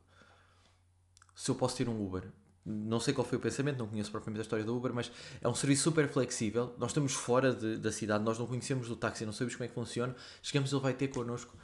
se 1.36 1.50
eu 1.50 1.56
posso 1.56 1.78
ter 1.78 1.90
um 1.90 2.06
Uber? 2.06 2.32
Não 2.70 3.00
sei 3.00 3.14
qual 3.14 3.26
foi 3.26 3.38
o 3.38 3.42
pensamento, 3.42 3.78
não 3.78 3.88
conheço 3.88 4.12
propriamente 4.12 4.42
a 4.42 4.44
história 4.44 4.66
do 4.66 4.76
Uber, 4.76 4.94
mas 4.94 5.10
é 5.42 5.48
um 5.48 5.56
serviço 5.56 5.84
super 5.84 6.10
flexível. 6.10 6.76
Nós 6.78 6.90
estamos 6.92 7.14
fora 7.14 7.54
de, 7.54 7.78
da 7.78 7.92
cidade, 7.94 8.24
nós 8.26 8.38
não 8.38 8.46
conhecemos 8.46 8.90
o 8.92 8.96
táxi, 8.96 9.26
não 9.26 9.32
sabemos 9.32 9.56
como 9.56 9.66
é 9.66 9.68
que 9.70 9.74
funciona. 9.74 10.14
Chegamos, 10.44 10.74
ele 10.74 10.82
vai 10.82 10.94
ter 10.94 11.08
connosco. 11.08 11.56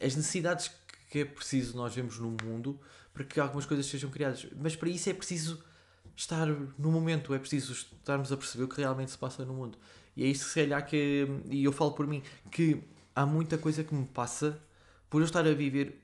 As 0.00 0.14
necessidades 0.14 0.70
que 1.10 1.18
é 1.18 1.24
preciso 1.24 1.76
nós 1.76 1.92
vemos 1.92 2.18
no 2.18 2.36
mundo 2.44 2.78
para 3.12 3.24
que 3.24 3.40
algumas 3.40 3.66
coisas 3.66 3.84
sejam 3.86 4.08
criadas. 4.08 4.46
Mas 4.56 4.76
para 4.76 4.88
isso 4.88 5.10
é 5.10 5.12
preciso 5.12 5.62
estar 6.14 6.46
no 6.46 6.92
momento, 6.92 7.34
é 7.34 7.38
preciso 7.38 7.72
estarmos 7.72 8.30
a 8.30 8.36
perceber 8.36 8.64
o 8.64 8.68
que 8.68 8.80
realmente 8.80 9.10
se 9.10 9.18
passa 9.18 9.44
no 9.44 9.52
mundo. 9.52 9.76
E 10.16 10.24
é 10.24 10.26
isso, 10.28 10.48
se 10.48 10.54
calhar, 10.60 10.86
que. 10.86 11.26
E 11.50 11.64
eu 11.64 11.72
falo 11.72 11.92
por 11.92 12.06
mim, 12.06 12.22
que 12.50 12.82
há 13.14 13.26
muita 13.26 13.58
coisa 13.58 13.82
que 13.82 13.94
me 13.94 14.06
passa 14.06 14.60
por 15.08 15.20
eu 15.20 15.24
estar 15.24 15.44
a 15.46 15.52
viver 15.52 16.00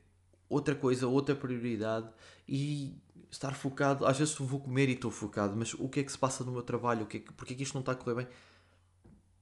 outra 0.48 0.74
coisa, 0.74 1.06
outra 1.06 1.34
prioridade 1.34 2.08
e 2.48 2.94
estar 3.36 3.54
focado. 3.54 4.06
Às 4.06 4.18
vezes 4.18 4.34
vou 4.34 4.60
comer 4.60 4.88
e 4.88 4.92
estou 4.92 5.10
focado, 5.10 5.56
mas 5.56 5.74
o 5.74 5.88
que 5.88 6.00
é 6.00 6.02
que 6.02 6.10
se 6.10 6.18
passa 6.18 6.44
no 6.44 6.52
meu 6.52 6.62
trabalho? 6.62 7.04
O 7.04 7.06
que 7.06 7.18
é 7.18 7.20
que, 7.20 7.32
porque 7.32 7.54
é 7.54 7.56
que 7.56 7.62
isto 7.62 7.74
não 7.74 7.80
está 7.80 7.92
a 7.92 7.94
correr 7.94 8.16
bem? 8.16 8.28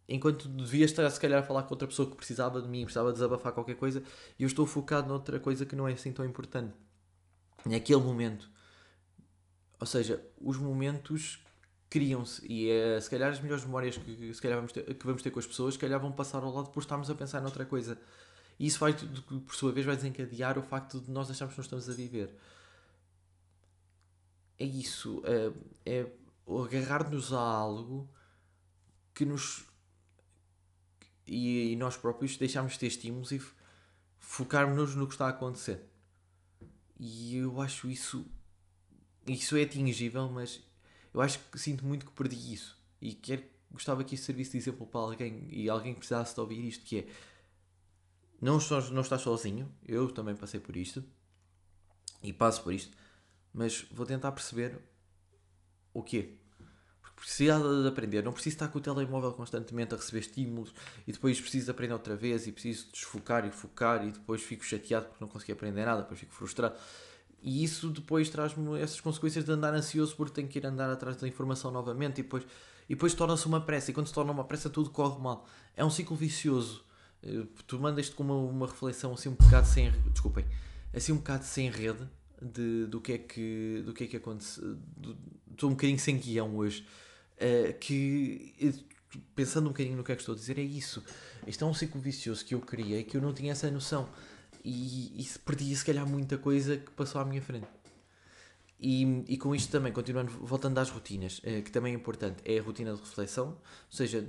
Enquanto 0.07 0.49
devia 0.49 0.85
estar, 0.85 1.09
se 1.11 1.19
calhar, 1.19 1.41
a 1.41 1.43
falar 1.43 1.63
com 1.63 1.73
outra 1.73 1.89
pessoa 1.89 2.09
que 2.11 2.17
precisava 2.17 2.61
de 2.61 2.69
mim, 2.69 2.83
precisava 2.85 3.11
desabafar 3.13 3.53
qualquer 3.53 3.77
coisa, 3.77 4.03
e 4.39 4.43
eu 4.43 4.47
estou 4.47 4.67
focado 4.67 5.09
noutra 5.09 5.41
coisa 5.41 5.65
que 5.65 5.75
não 5.75 5.89
é 5.89 5.93
assim 5.93 6.13
tão 6.13 6.25
importante. 6.25 6.75
Naquele 7.65 8.03
momento. 8.03 8.51
Ou 9.81 9.87
seja, 9.87 10.23
os 10.39 10.59
momentos 10.59 11.43
criam-se 11.89 12.45
e 12.47 12.69
é, 12.69 13.01
se 13.01 13.09
calhar 13.09 13.31
as 13.31 13.41
melhores 13.41 13.65
memórias 13.65 13.97
que, 13.97 14.35
se 14.35 14.43
calhar 14.43 14.57
vamos 14.59 14.73
ter, 14.73 14.83
que 14.83 15.07
vamos 15.07 15.23
ter 15.23 15.31
com 15.31 15.39
as 15.39 15.47
pessoas, 15.47 15.75
se 15.75 15.81
calhar 15.81 15.99
vão 16.01 16.13
passar 16.13 16.43
ao 16.43 16.53
lado 16.53 16.71
por 16.71 16.81
estarmos 16.81 17.09
a 17.09 17.15
pensar 17.15 17.41
noutra 17.41 17.65
coisa. 17.65 17.99
E 18.59 18.67
isso 18.67 18.79
vai, 18.79 18.93
por 18.93 19.55
sua 19.55 19.73
vez, 19.73 19.87
vai 19.87 19.97
desencadear 19.97 20.59
o 20.59 20.63
facto 20.63 21.01
de 21.01 21.11
nós 21.11 21.31
acharmos 21.31 21.55
que 21.55 21.61
não 21.61 21.65
estamos 21.65 21.89
a 21.89 21.93
viver. 21.93 22.35
É 24.59 24.65
isso. 24.65 25.23
É, 25.25 26.01
é 26.01 26.13
agarrar-nos 26.47 27.33
a 27.33 27.41
algo 27.41 28.09
que 29.15 29.25
nos. 29.25 29.65
E, 31.27 31.73
e 31.73 31.77
nós 31.77 31.97
próprios 31.97 32.37
deixarmos 32.37 32.75
de 32.75 32.81
ter 32.81 32.87
estímulos 32.89 33.33
e 33.33 33.41
focarmos-nos 34.19 34.95
no 34.95 35.07
que 35.07 35.15
está 35.15 35.27
a 35.27 35.31
acontecer. 35.31 35.83
E 36.99 37.37
eu 37.37 37.61
acho 37.61 37.89
isso. 37.89 38.27
Isso 39.27 39.57
é 39.57 39.63
atingível, 39.63 40.29
mas 40.29 40.63
eu 41.13 41.21
acho 41.21 41.39
que 41.51 41.59
sinto 41.59 41.85
muito 41.85 42.05
que 42.05 42.13
perdi 42.13 42.53
isso. 42.53 42.79
E 43.01 43.15
quero, 43.15 43.43
gostava 43.71 44.05
que 44.05 44.15
isso 44.15 44.25
servisse 44.25 44.53
de 44.53 44.59
exemplo 44.59 44.87
para 44.87 45.01
alguém 45.01 45.49
e 45.51 45.69
alguém 45.69 45.95
que 45.95 46.01
precisasse 46.01 46.35
de 46.35 46.41
ouvir 46.41 46.63
isto, 46.67 46.85
que 46.85 46.99
é 46.99 47.07
não 48.41 48.59
não 48.93 49.01
estás 49.01 49.23
sozinho, 49.23 49.73
eu 49.87 50.11
também 50.11 50.37
passei 50.37 50.61
por 50.61 50.77
isto 50.77 51.03
e 52.23 52.33
passo 52.33 52.63
por 52.63 52.75
isto, 52.75 52.95
mas 53.55 53.87
vou 53.93 54.05
tentar 54.05 54.33
perceber 54.33 54.77
o 55.93 56.03
quê? 56.03 56.35
Porque 57.01 57.21
preciso 57.21 57.83
de 57.83 57.89
aprender, 57.89 58.25
não 58.25 58.33
preciso 58.33 58.57
estar 58.57 58.69
com 58.69 58.79
o 58.79 58.81
telemóvel 58.81 59.33
constantemente 59.33 59.95
a 59.95 59.97
receber 59.97 60.19
estímulos 60.19 60.75
e 61.07 61.13
depois 61.13 61.41
preciso 61.41 61.71
aprender 61.71 61.93
outra 61.93 62.17
vez 62.17 62.49
e 62.49 62.53
preciso 62.53 62.91
desfocar 62.91 63.47
e 63.47 63.53
focar 63.53 64.05
e 64.05 64.11
depois 64.11 64.43
fico 64.43 64.65
chateado 64.65 65.07
porque 65.07 65.25
não 65.25 65.29
consegui 65.29 65.53
aprender 65.53 65.85
nada, 65.85 66.03
depois 66.03 66.19
fico 66.19 66.35
frustrado. 66.35 66.75
E 67.41 67.63
isso 67.63 67.91
depois 67.91 68.29
traz-me 68.29 68.81
essas 68.81 69.01
consequências 69.01 69.45
de 69.45 69.53
andar 69.53 69.73
ansioso 69.73 70.17
porque 70.17 70.33
tenho 70.33 70.49
que 70.49 70.59
ir 70.59 70.67
andar 70.67 70.91
atrás 70.91 71.17
da 71.17 71.29
informação 71.29 71.71
novamente 71.71 72.21
e 72.21 72.23
depois, 72.23 72.43
e 72.89 72.95
depois 72.95 73.15
torna-se 73.15 73.47
uma 73.47 73.61
pressa. 73.61 73.91
E 73.91 73.95
quando 73.95 74.07
se 74.07 74.15
torna 74.15 74.33
uma 74.33 74.45
pressa, 74.45 74.71
tudo 74.71 74.91
corre 74.91 75.21
mal. 75.23 75.47
É 75.77 75.85
um 75.85 75.91
ciclo 75.91 76.17
vicioso. 76.17 76.83
Eh, 77.23 77.47
tu 77.67 77.79
mandas-te 77.79 78.15
com 78.15 78.23
uma, 78.23 78.35
uma 78.35 78.67
reflexão 78.67 79.13
assim 79.13 79.29
um 79.29 79.35
bocado 79.35 79.67
sem. 79.67 79.91
Desculpem. 80.11 80.47
Assim 80.95 81.13
um 81.13 81.17
bocado 81.17 81.45
sem 81.45 81.71
rede 81.71 82.09
de, 82.41 82.87
do 82.87 83.01
que 83.01 83.13
é 83.13 83.19
que, 83.19 83.83
do 83.85 83.93
que, 83.93 84.05
é 84.05 84.07
que 84.07 84.17
acontece. 84.17 84.61
Estou 85.51 85.71
um 85.71 85.75
bocadinho 85.75 85.99
sem 85.99 86.19
guião 86.19 86.57
hoje. 86.57 86.87
Uh, 87.35 87.79
que 87.79 88.55
pensando 89.35 89.67
um 89.67 89.69
bocadinho 89.71 89.97
no 89.97 90.05
que 90.05 90.13
é 90.13 90.15
que 90.15 90.23
estou 90.23 90.35
a 90.35 90.39
dizer, 90.39 90.59
é 90.59 90.63
isso. 90.63 91.03
Este 91.47 91.63
é 91.63 91.67
um 91.67 91.75
ciclo 91.75 92.01
vicioso 92.01 92.45
que 92.45 92.55
eu 92.55 92.61
criei 92.61 93.05
que 93.05 93.17
eu 93.17 93.21
não 93.21 93.33
tinha 93.33 93.53
essa 93.53 93.71
noção. 93.71 94.09
E, 94.65 95.21
e 95.21 95.39
perdi 95.45 95.75
se 95.77 95.85
calhar 95.85 96.07
muita 96.09 96.39
coisa 96.39 96.77
que 96.77 96.91
passou 96.93 97.21
à 97.21 97.25
minha 97.25 97.43
frente. 97.43 97.67
E, 98.81 99.25
e 99.29 99.37
com 99.37 99.55
isto 99.55 99.71
também, 99.71 99.93
continuando, 99.93 100.31
voltando 100.31 100.79
às 100.79 100.91
rotinas, 100.91 101.39
uh, 101.39 101.63
que 101.63 101.71
também 101.71 101.93
é 101.93 101.97
importante, 101.97 102.43
é 102.45 102.59
a 102.59 102.63
rotina 102.63 102.95
de 102.95 103.01
reflexão, 103.01 103.49
ou 103.49 103.63
seja, 103.89 104.27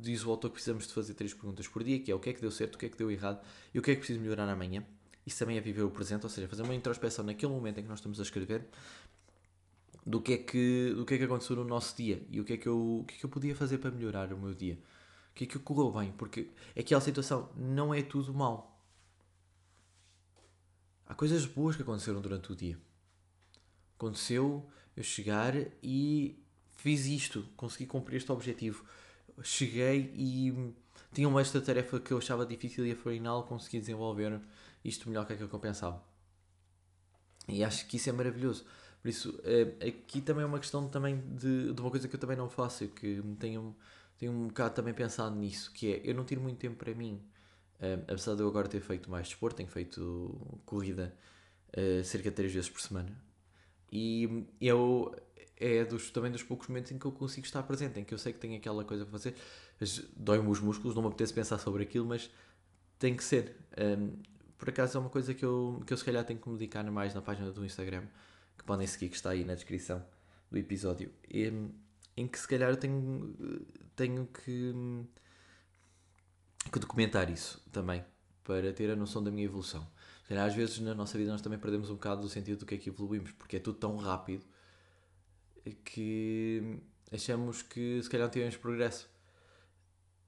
diz 0.00 0.24
o 0.24 0.30
autor 0.30 0.48
que 0.48 0.54
precisamos 0.54 0.86
de 0.86 0.92
fazer 0.92 1.14
três 1.14 1.32
perguntas 1.34 1.68
por 1.68 1.84
dia, 1.84 1.98
que 2.00 2.10
é 2.10 2.14
o 2.14 2.18
que 2.18 2.30
é 2.30 2.32
que 2.32 2.40
deu 2.40 2.50
certo, 2.50 2.74
o 2.74 2.78
que 2.78 2.86
é 2.86 2.88
que 2.88 2.96
deu 2.96 3.10
errado 3.10 3.40
e 3.74 3.78
o 3.78 3.82
que 3.82 3.90
é 3.90 3.94
que 3.94 4.00
preciso 4.00 4.20
melhorar 4.20 4.48
amanhã. 4.48 4.84
Isso 5.26 5.38
também 5.40 5.56
é 5.56 5.60
viver 5.60 5.82
o 5.82 5.90
presente, 5.90 6.24
ou 6.24 6.30
seja, 6.30 6.48
fazer 6.48 6.62
uma 6.62 6.74
introspeção 6.74 7.24
naquele 7.24 7.52
momento 7.52 7.78
em 7.78 7.82
que 7.82 7.88
nós 7.88 7.98
estamos 7.98 8.20
a 8.20 8.22
escrever 8.22 8.64
do 10.06 10.20
que 10.20 10.34
é 10.34 10.38
que, 10.38 10.94
do 10.94 11.04
que, 11.04 11.14
é 11.14 11.18
que 11.18 11.24
aconteceu 11.24 11.56
no 11.56 11.64
nosso 11.64 11.96
dia 11.96 12.24
e 12.30 12.40
o 12.40 12.44
que, 12.44 12.52
é 12.52 12.56
que 12.56 12.68
eu, 12.68 13.00
o 13.00 13.04
que 13.04 13.14
é 13.16 13.18
que 13.18 13.24
eu 13.24 13.30
podia 13.30 13.56
fazer 13.56 13.78
para 13.78 13.90
melhorar 13.90 14.32
o 14.32 14.38
meu 14.38 14.54
dia. 14.54 14.78
O 15.32 15.34
que 15.34 15.44
é 15.44 15.46
que 15.46 15.58
correu 15.58 15.90
bem, 15.90 16.12
porque 16.12 16.48
aquela 16.78 17.00
situação 17.00 17.50
não 17.56 17.92
é 17.92 18.02
tudo 18.02 18.32
mal. 18.32 18.80
Há 21.06 21.14
coisas 21.14 21.44
boas 21.44 21.76
que 21.76 21.82
aconteceram 21.82 22.20
durante 22.20 22.52
o 22.52 22.56
dia. 22.56 22.78
Aconteceu 23.96 24.64
eu 24.96 25.02
chegar 25.02 25.54
e 25.82 26.38
fiz 26.76 27.06
isto, 27.06 27.46
consegui 27.56 27.86
cumprir 27.86 28.16
este 28.16 28.30
objetivo 28.30 28.84
cheguei 29.42 30.12
e 30.14 30.72
tinha 31.12 31.28
uma 31.28 31.40
esta 31.40 31.60
tarefa 31.60 32.00
que 32.00 32.12
eu 32.12 32.18
achava 32.18 32.44
difícil 32.44 32.86
e 32.86 32.92
afinal 32.92 33.44
consegui 33.44 33.80
desenvolver 33.80 34.40
isto 34.84 35.08
melhor 35.08 35.26
que 35.26 35.32
aquilo 35.32 35.48
que 35.48 35.54
eu 35.54 35.60
pensava. 35.60 36.02
E 37.48 37.62
acho 37.64 37.86
que 37.86 37.96
isso 37.96 38.08
é 38.10 38.12
maravilhoso. 38.12 38.64
Por 39.00 39.08
isso, 39.08 39.40
eh, 39.44 39.88
aqui 39.88 40.20
também 40.20 40.42
é 40.42 40.46
uma 40.46 40.58
questão 40.58 40.88
também 40.88 41.20
de, 41.36 41.72
de 41.72 41.80
uma 41.80 41.90
coisa 41.90 42.08
que 42.08 42.16
eu 42.16 42.20
também 42.20 42.36
não 42.36 42.48
faço, 42.48 42.88
que 42.88 43.22
tenho, 43.38 43.76
tenho 44.18 44.32
um 44.32 44.48
bocado 44.48 44.74
também 44.74 44.92
pensado 44.94 45.36
nisso, 45.36 45.72
que 45.72 45.92
é, 45.92 46.00
eu 46.04 46.14
não 46.14 46.24
tiro 46.24 46.40
muito 46.40 46.58
tempo 46.58 46.76
para 46.76 46.94
mim. 46.94 47.22
Uh, 47.76 48.02
apesar 48.08 48.34
de 48.34 48.42
eu 48.42 48.48
agora 48.48 48.68
ter 48.68 48.80
feito 48.80 49.10
mais 49.10 49.28
desporto, 49.28 49.56
tenho 49.58 49.68
feito 49.68 50.60
corrida 50.64 51.14
uh, 51.76 52.02
cerca 52.02 52.30
de 52.30 52.36
3 52.36 52.52
vezes 52.52 52.70
por 52.70 52.80
semana. 52.80 53.16
E 53.92 54.46
eu 54.60 55.14
é 55.58 55.84
dos, 55.84 56.10
também 56.10 56.30
dos 56.30 56.42
poucos 56.42 56.68
momentos 56.68 56.92
em 56.92 56.98
que 56.98 57.06
eu 57.06 57.12
consigo 57.12 57.46
estar 57.46 57.62
presente, 57.62 57.98
em 57.98 58.04
que 58.04 58.12
eu 58.12 58.18
sei 58.18 58.32
que 58.32 58.38
tenho 58.38 58.56
aquela 58.56 58.84
coisa 58.84 59.04
para 59.04 59.12
fazer. 59.12 59.34
Dói-me 60.16 60.48
os 60.48 60.60
músculos, 60.60 60.94
não 60.94 61.02
me 61.02 61.08
apetece 61.08 61.32
pensar 61.32 61.58
sobre 61.58 61.82
aquilo, 61.82 62.06
mas 62.06 62.30
tem 62.98 63.16
que 63.16 63.24
ser. 63.24 63.56
Um, 63.78 64.12
por 64.58 64.68
acaso 64.68 64.96
é 64.96 65.00
uma 65.00 65.10
coisa 65.10 65.34
que 65.34 65.44
eu, 65.44 65.82
que 65.86 65.92
eu 65.92 65.96
se 65.96 66.04
calhar 66.04 66.24
tenho 66.24 66.38
que 66.38 66.48
me 66.48 66.56
dedicar 66.56 66.84
mais 66.90 67.14
na 67.14 67.22
página 67.22 67.50
do 67.50 67.64
Instagram, 67.64 68.04
que 68.56 68.64
podem 68.64 68.86
seguir, 68.86 69.08
que 69.08 69.16
está 69.16 69.30
aí 69.30 69.44
na 69.44 69.54
descrição 69.54 70.04
do 70.50 70.58
episódio, 70.58 71.10
em, 71.28 71.74
em 72.16 72.26
que 72.26 72.38
se 72.38 72.48
calhar 72.48 72.70
eu 72.70 72.76
tenho, 72.76 73.34
tenho 73.94 74.26
que, 74.26 74.74
que 76.70 76.78
documentar 76.78 77.30
isso 77.30 77.62
também, 77.72 78.04
para 78.44 78.72
ter 78.72 78.90
a 78.90 78.96
noção 78.96 79.22
da 79.22 79.30
minha 79.30 79.44
evolução. 79.44 79.86
Se 80.22 80.28
calhar 80.28 80.46
às 80.46 80.54
vezes 80.54 80.80
na 80.80 80.94
nossa 80.94 81.16
vida 81.16 81.30
nós 81.30 81.42
também 81.42 81.58
perdemos 81.58 81.90
um 81.90 81.94
bocado 81.94 82.22
do 82.22 82.28
sentido 82.28 82.60
do 82.60 82.66
que 82.66 82.74
é 82.74 82.78
que 82.78 82.88
evoluímos, 82.88 83.32
porque 83.32 83.56
é 83.56 83.60
tudo 83.60 83.78
tão 83.78 83.96
rápido 83.96 84.44
que 85.84 86.78
achamos 87.12 87.62
que 87.62 88.02
se 88.02 88.10
calhar 88.10 88.28
tivemos 88.30 88.56
progresso. 88.56 89.08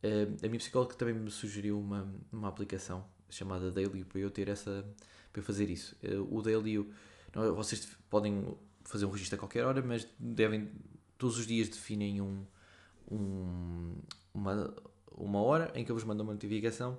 Uh, 0.03 0.37
a 0.45 0.49
minha 0.49 0.59
psicóloga 0.59 0.95
também 0.95 1.15
me 1.15 1.31
sugeriu 1.31 1.79
uma, 1.79 2.09
uma 2.33 2.49
aplicação 2.49 3.05
chamada 3.29 3.71
Daily 3.71 4.05
para 4.05 4.21
eu 4.21 4.31
ter 4.31 4.49
essa 4.49 4.85
para 5.33 5.41
eu 5.41 5.45
fazer 5.45 5.69
isso. 5.71 5.97
Uh, 6.03 6.37
o 6.37 6.41
Daily, 6.41 6.89
vocês 7.55 7.87
podem 8.09 8.57
fazer 8.85 9.05
um 9.05 9.11
registro 9.11 9.37
a 9.37 9.39
qualquer 9.39 9.65
hora, 9.65 9.83
mas 9.83 10.07
devem 10.19 10.71
todos 11.19 11.39
os 11.39 11.47
dias 11.47 11.69
definem 11.69 12.21
um, 12.21 12.47
um, 13.11 13.95
uma, 14.33 14.75
uma 15.13 15.43
hora 15.43 15.73
em 15.75 15.85
que 15.85 15.91
eu 15.91 15.97
vos 15.97 16.05
mando 16.05 16.23
uma 16.23 16.33
notificação 16.33 16.99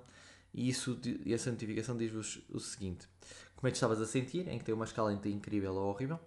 e 0.52 0.68
isso, 0.68 0.98
essa 1.26 1.50
notificação 1.50 1.96
diz-vos 1.96 2.42
o 2.48 2.58
seguinte: 2.58 3.08
como 3.56 3.68
é 3.68 3.70
que 3.70 3.76
estavas 3.76 4.00
a 4.00 4.06
sentir, 4.06 4.48
em 4.48 4.58
que 4.58 4.64
tem 4.64 4.74
uma 4.74 4.84
escala 4.84 5.12
entre 5.12 5.32
incrível 5.32 5.74
ou 5.74 5.88
horrível 5.88 6.18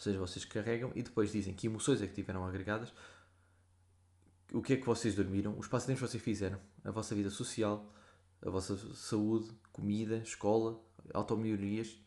ou 0.00 0.02
seja, 0.02 0.18
vocês 0.18 0.46
carregam 0.46 0.90
e 0.94 1.02
depois 1.02 1.30
dizem 1.30 1.52
que 1.52 1.66
emoções 1.66 2.00
é 2.00 2.06
que 2.06 2.14
tiveram 2.14 2.42
agregadas, 2.42 2.90
o 4.50 4.62
que 4.62 4.72
é 4.72 4.76
que 4.78 4.86
vocês 4.86 5.14
dormiram, 5.14 5.58
os 5.58 5.68
passatempos 5.68 6.00
que 6.00 6.08
vocês 6.08 6.22
fizeram, 6.22 6.58
a 6.82 6.90
vossa 6.90 7.14
vida 7.14 7.28
social, 7.28 7.92
a 8.40 8.48
vossa 8.48 8.78
saúde, 8.94 9.50
comida, 9.70 10.16
escola, 10.16 10.82
automelhorias 11.12 12.00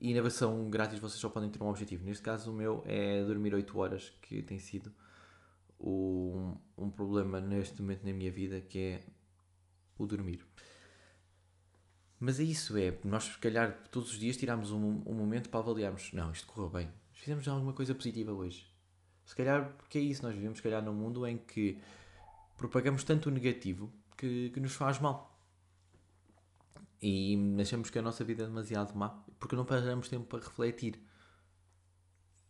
e 0.00 0.12
na 0.14 0.20
versão 0.20 0.68
grátis 0.68 0.98
vocês 0.98 1.20
só 1.20 1.28
podem 1.28 1.48
ter 1.48 1.62
um 1.62 1.68
objetivo. 1.68 2.04
Neste 2.04 2.24
caso 2.24 2.50
o 2.50 2.54
meu 2.54 2.82
é 2.84 3.24
dormir 3.24 3.54
8 3.54 3.78
horas, 3.78 4.12
que 4.20 4.42
tem 4.42 4.58
sido 4.58 4.92
um, 5.78 6.56
um 6.76 6.90
problema 6.90 7.40
neste 7.40 7.80
momento 7.80 8.04
na 8.04 8.12
minha 8.12 8.32
vida, 8.32 8.60
que 8.60 8.80
é 8.80 9.02
o 9.96 10.06
dormir. 10.06 10.44
Mas 12.18 12.40
é 12.40 12.42
isso, 12.42 12.76
é, 12.76 12.98
nós 13.04 13.24
se 13.24 13.38
calhar 13.38 13.80
todos 13.92 14.10
os 14.10 14.18
dias 14.18 14.36
tiramos 14.36 14.72
um, 14.72 15.04
um 15.06 15.14
momento 15.14 15.48
para 15.48 15.60
avaliarmos, 15.60 16.12
não, 16.12 16.32
isto 16.32 16.48
correu 16.48 16.68
bem, 16.68 16.90
fizemos 17.18 17.46
alguma 17.48 17.72
coisa 17.72 17.94
positiva 17.94 18.32
hoje. 18.32 18.66
Se 19.24 19.34
calhar, 19.36 19.74
porque 19.76 19.98
é 19.98 20.00
isso, 20.00 20.22
nós 20.22 20.34
vivemos, 20.34 20.58
se 20.58 20.62
calhar, 20.62 20.82
num 20.82 20.94
mundo 20.94 21.26
em 21.26 21.36
que 21.36 21.78
propagamos 22.56 23.04
tanto 23.04 23.28
o 23.28 23.32
negativo 23.32 23.92
que, 24.16 24.50
que 24.50 24.60
nos 24.60 24.74
faz 24.74 24.98
mal. 24.98 25.38
E 27.00 27.36
achamos 27.60 27.90
que 27.90 27.98
a 27.98 28.02
nossa 28.02 28.24
vida 28.24 28.44
é 28.44 28.46
demasiado 28.46 28.96
má 28.96 29.10
porque 29.38 29.54
não 29.54 29.64
paramos 29.64 30.08
tempo 30.08 30.26
para 30.26 30.40
refletir. 30.40 31.00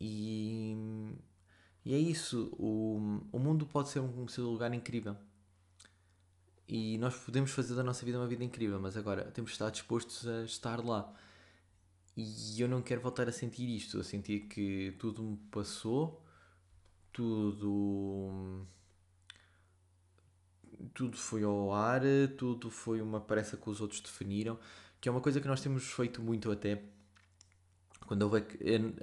E, 0.01 0.75
e 1.85 1.95
é 1.95 1.99
isso. 1.99 2.49
O, 2.59 3.21
o 3.33 3.39
mundo 3.39 3.67
pode 3.67 3.89
ser 3.89 4.01
um, 4.01 4.27
um 4.27 4.43
lugar 4.43 4.73
incrível. 4.73 5.17
E 6.67 6.99
nós 6.99 7.17
podemos 7.17 7.51
fazer 7.51 7.75
da 7.75 7.83
nossa 7.83 8.05
vida 8.05 8.19
uma 8.19 8.27
vida 8.27 8.45
incrível, 8.45 8.79
mas 8.79 8.97
agora 8.97 9.25
temos 9.31 9.51
de 9.51 9.55
estar 9.55 9.71
dispostos 9.71 10.27
a 10.27 10.45
estar 10.45 10.85
lá. 10.85 11.13
E 12.21 12.61
eu 12.61 12.69
não 12.69 12.83
quero 12.83 13.01
voltar 13.01 13.29
a 13.29 13.33
sentir 13.33 13.69
isto, 13.69 14.01
a 14.01 14.03
sentir 14.03 14.49
que 14.49 14.93
tudo 14.99 15.23
me 15.23 15.37
passou, 15.53 16.21
tudo. 17.13 18.67
Tudo 20.93 21.17
foi 21.17 21.45
ao 21.45 21.73
ar, 21.73 22.03
tudo 22.37 22.73
foi 22.73 23.01
uma 23.01 23.21
pressa 23.21 23.57
que 23.57 23.71
os 23.71 23.81
outros 23.81 24.01
definiram, 24.01 24.59
que 25.01 25.09
é 25.09 25.13
uma 25.13 25.21
coisa 25.21 25.41
que 25.41 25.47
nós 25.47 25.61
temos 25.61 25.85
feito 25.93 26.21
muito 26.21 26.51
até. 26.51 26.83
Quando 28.05 28.23
houve 28.23 28.45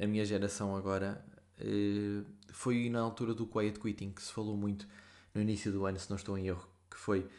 a, 0.02 0.08
minha 0.08 0.26
geração 0.26 0.76
agora, 0.76 1.26
eh, 1.58 2.22
foi 2.52 2.90
na 2.90 3.00
altura 3.00 3.34
do 3.34 3.48
quiet 3.48 3.80
quitting 3.80 4.12
que 4.12 4.22
se 4.22 4.34
falou 4.34 4.58
muito 4.58 4.86
no 5.34 5.42
início 5.42 5.72
do 5.72 5.86
ano, 5.86 5.98
se 5.98 6.10
não 6.10 6.18
estou 6.18 6.38
em 6.38 6.48
erro, 6.48 6.68
que 6.92 6.98
foi 6.98 7.30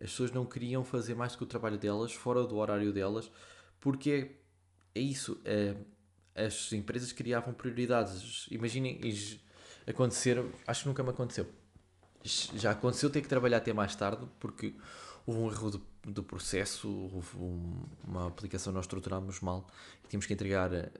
as 0.00 0.10
pessoas 0.10 0.30
não 0.30 0.46
queriam 0.46 0.84
fazer 0.84 1.16
mais 1.16 1.32
do 1.32 1.38
que 1.38 1.44
o 1.44 1.46
trabalho 1.46 1.78
delas, 1.78 2.12
fora 2.12 2.44
do 2.44 2.56
horário 2.56 2.92
delas, 2.92 3.30
porque 3.80 4.43
é, 4.94 5.00
isso, 5.00 5.40
é, 5.44 5.74
as 6.34 6.72
empresas 6.72 7.12
criavam 7.12 7.52
prioridades. 7.52 8.46
Imaginem 8.50 9.00
acontecer, 9.86 10.44
acho 10.66 10.82
que 10.82 10.88
nunca 10.88 11.02
me 11.02 11.10
aconteceu. 11.10 11.46
Já 12.24 12.70
aconteceu 12.70 13.10
ter 13.10 13.20
que 13.20 13.28
trabalhar 13.28 13.58
até 13.58 13.72
mais 13.72 13.94
tarde, 13.94 14.26
porque 14.40 14.74
houve 15.26 15.40
um 15.40 15.50
erro 15.50 15.70
do, 15.70 15.86
do 16.04 16.22
processo, 16.22 16.88
houve 16.88 17.36
um, 17.36 17.82
uma 18.06 18.28
aplicação 18.28 18.72
nós 18.72 18.84
estruturámos 18.84 19.40
mal 19.40 19.66
e 20.04 20.08
tínhamos 20.08 20.26
que 20.26 20.32
entregar 20.32 20.72
eh, 20.72 20.90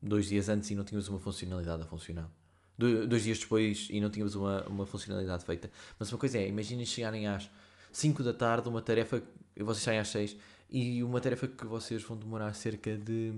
dois 0.00 0.28
dias 0.28 0.48
antes 0.48 0.70
e 0.70 0.74
não 0.74 0.84
tínhamos 0.84 1.08
uma 1.08 1.18
funcionalidade 1.18 1.82
a 1.82 1.86
funcionar. 1.86 2.30
dois 2.76 3.24
dias 3.24 3.38
depois 3.38 3.88
e 3.90 4.00
não 4.00 4.10
tínhamos 4.10 4.34
uma, 4.36 4.64
uma 4.68 4.86
funcionalidade 4.86 5.44
feita. 5.44 5.70
Mas 5.98 6.12
uma 6.12 6.18
coisa 6.18 6.38
é, 6.38 6.46
imaginem 6.46 6.86
chegarem 6.86 7.26
às 7.26 7.50
5 7.92 8.22
da 8.22 8.32
tarde, 8.32 8.68
uma 8.68 8.82
tarefa, 8.82 9.22
vocês 9.56 9.82
saem 9.82 9.98
às 9.98 10.08
6, 10.08 10.36
e 10.70 11.02
uma 11.02 11.20
tarefa 11.20 11.48
que 11.48 11.66
vocês 11.66 12.02
vão 12.02 12.16
demorar 12.16 12.52
cerca 12.54 12.96
de 12.96 13.32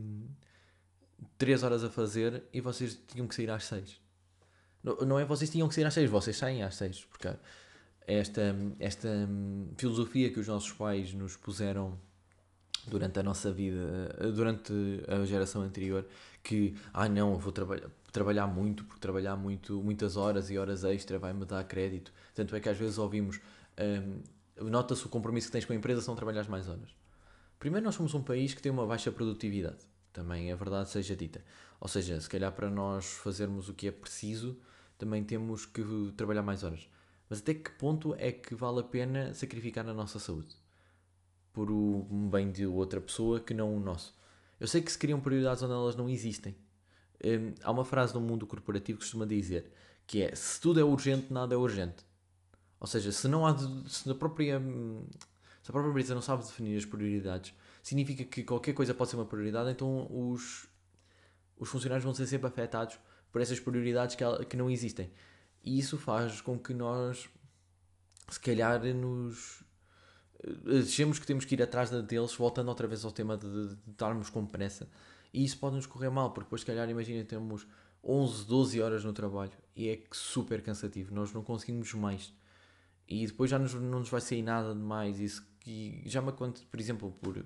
3 1.38 1.62
horas 1.62 1.84
a 1.84 1.90
fazer 1.90 2.42
e 2.52 2.60
vocês 2.60 2.98
tinham 3.06 3.26
que 3.26 3.34
sair 3.34 3.50
às 3.50 3.64
6. 3.64 4.00
Não, 4.82 4.96
não 4.98 5.18
é 5.18 5.24
vocês 5.24 5.50
tinham 5.50 5.68
que 5.68 5.74
sair 5.74 5.84
às 5.84 5.94
6, 5.94 6.10
vocês 6.10 6.36
saem 6.36 6.62
às 6.62 6.74
6, 6.76 7.04
porque 7.04 7.28
esta, 8.06 8.54
esta 8.78 9.08
filosofia 9.76 10.30
que 10.32 10.40
os 10.40 10.48
nossos 10.48 10.72
pais 10.72 11.12
nos 11.12 11.36
puseram 11.36 11.98
durante 12.86 13.18
a 13.18 13.22
nossa 13.22 13.52
vida, 13.52 14.08
durante 14.34 14.72
a 15.06 15.24
geração 15.24 15.62
anterior, 15.62 16.06
que, 16.42 16.74
ah 16.92 17.08
não, 17.08 17.32
eu 17.32 17.38
vou 17.38 17.52
trabalhar, 17.52 17.90
trabalhar 18.10 18.46
muito, 18.46 18.84
porque 18.84 19.00
trabalhar 19.00 19.36
muito, 19.36 19.82
muitas 19.82 20.16
horas 20.16 20.50
e 20.50 20.58
horas 20.58 20.82
extra 20.84 21.18
vai-me 21.18 21.44
dar 21.44 21.62
crédito. 21.64 22.12
Tanto 22.34 22.56
é 22.56 22.60
que 22.60 22.68
às 22.68 22.78
vezes 22.78 22.98
ouvimos, 22.98 23.40
um, 24.58 24.68
nota-se 24.70 25.04
o 25.04 25.08
compromisso 25.08 25.48
que 25.48 25.52
tens 25.52 25.64
com 25.64 25.72
a 25.72 25.76
empresa 25.76 26.00
se 26.00 26.08
não 26.08 26.16
trabalhas 26.16 26.48
mais 26.48 26.68
horas. 26.68 26.88
Primeiro, 27.60 27.84
nós 27.84 27.94
somos 27.94 28.14
um 28.14 28.22
país 28.22 28.54
que 28.54 28.62
tem 28.62 28.72
uma 28.72 28.86
baixa 28.86 29.12
produtividade, 29.12 29.84
também 30.14 30.50
é 30.50 30.56
verdade, 30.56 30.88
seja 30.88 31.14
dita. 31.14 31.44
Ou 31.78 31.86
seja, 31.86 32.18
se 32.18 32.26
calhar 32.26 32.50
para 32.52 32.70
nós 32.70 33.04
fazermos 33.04 33.68
o 33.68 33.74
que 33.74 33.86
é 33.86 33.92
preciso, 33.92 34.58
também 34.96 35.22
temos 35.22 35.66
que 35.66 35.82
trabalhar 36.16 36.42
mais 36.42 36.64
horas. 36.64 36.88
Mas 37.28 37.40
até 37.40 37.52
que 37.52 37.70
ponto 37.72 38.14
é 38.14 38.32
que 38.32 38.54
vale 38.54 38.80
a 38.80 38.82
pena 38.82 39.34
sacrificar 39.34 39.86
a 39.86 39.92
nossa 39.92 40.18
saúde? 40.18 40.56
Por 41.52 41.70
o 41.70 42.02
bem 42.30 42.50
de 42.50 42.66
outra 42.66 42.98
pessoa 42.98 43.38
que 43.38 43.52
não 43.52 43.76
o 43.76 43.78
nosso. 43.78 44.18
Eu 44.58 44.66
sei 44.66 44.80
que 44.80 44.90
se 44.90 44.98
criam 44.98 45.20
prioridades 45.20 45.62
onde 45.62 45.74
elas 45.74 45.94
não 45.94 46.08
existem. 46.08 46.56
Hum, 47.22 47.52
há 47.62 47.70
uma 47.70 47.84
frase 47.84 48.14
no 48.14 48.22
mundo 48.22 48.46
corporativo 48.46 48.98
que 48.98 49.04
costuma 49.04 49.26
dizer 49.26 49.70
que 50.06 50.22
é 50.22 50.34
se 50.34 50.58
tudo 50.58 50.80
é 50.80 50.84
urgente, 50.84 51.30
nada 51.30 51.54
é 51.54 51.58
urgente. 51.58 52.06
Ou 52.80 52.86
seja, 52.86 53.12
se 53.12 53.28
não 53.28 53.46
há 53.46 53.54
se 53.86 54.10
a 54.10 54.14
própria 54.14 54.58
se 55.70 55.72
a 55.72 55.72
própria 55.72 55.90
empresa 55.90 56.14
não 56.14 56.22
sabe 56.22 56.44
definir 56.44 56.76
as 56.76 56.84
prioridades, 56.84 57.54
significa 57.80 58.24
que 58.24 58.42
qualquer 58.42 58.74
coisa 58.74 58.92
pode 58.92 59.10
ser 59.10 59.16
uma 59.16 59.24
prioridade, 59.24 59.70
então 59.70 60.06
os, 60.10 60.66
os 61.56 61.68
funcionários 61.68 62.04
vão 62.04 62.12
ser 62.12 62.26
sempre 62.26 62.48
afetados 62.48 62.98
por 63.30 63.40
essas 63.40 63.60
prioridades 63.60 64.16
que, 64.16 64.24
que 64.46 64.56
não 64.56 64.68
existem. 64.68 65.12
E 65.62 65.78
isso 65.78 65.96
faz 65.96 66.40
com 66.40 66.58
que 66.58 66.74
nós, 66.74 67.28
se 68.28 68.40
calhar, 68.40 68.82
nos 68.94 69.62
achemos 70.82 71.18
que 71.18 71.26
temos 71.26 71.44
que 71.44 71.54
ir 71.54 71.62
atrás 71.62 71.90
deles, 71.90 72.34
voltando 72.34 72.68
outra 72.68 72.88
vez 72.88 73.04
ao 73.04 73.12
tema 73.12 73.36
de, 73.36 73.46
de, 73.46 73.76
de 73.76 73.90
estarmos 73.92 74.28
com 74.28 74.44
pressa. 74.44 74.88
E 75.32 75.44
isso 75.44 75.58
pode 75.58 75.76
nos 75.76 75.86
correr 75.86 76.10
mal, 76.10 76.32
porque 76.32 76.46
depois, 76.46 76.62
se 76.62 76.66
calhar, 76.66 76.88
imagina, 76.90 77.22
temos 77.24 77.64
11, 78.02 78.44
12 78.44 78.80
horas 78.80 79.04
no 79.04 79.12
trabalho 79.12 79.52
e 79.76 79.88
é 79.88 80.02
super 80.10 80.62
cansativo, 80.62 81.14
nós 81.14 81.32
não 81.32 81.44
conseguimos 81.44 81.94
mais 81.94 82.32
e 83.10 83.26
depois 83.26 83.50
já 83.50 83.58
nos, 83.58 83.74
não 83.74 83.98
nos 83.98 84.08
vai 84.08 84.20
sair 84.20 84.40
nada 84.40 84.72
de 84.72 84.80
mais. 84.80 85.18
Isso 85.18 85.44
que 85.60 86.02
já 86.06 86.20
me 86.20 86.30
aconteceu, 86.30 86.66
por 86.70 86.80
exemplo, 86.80 87.14
por, 87.20 87.44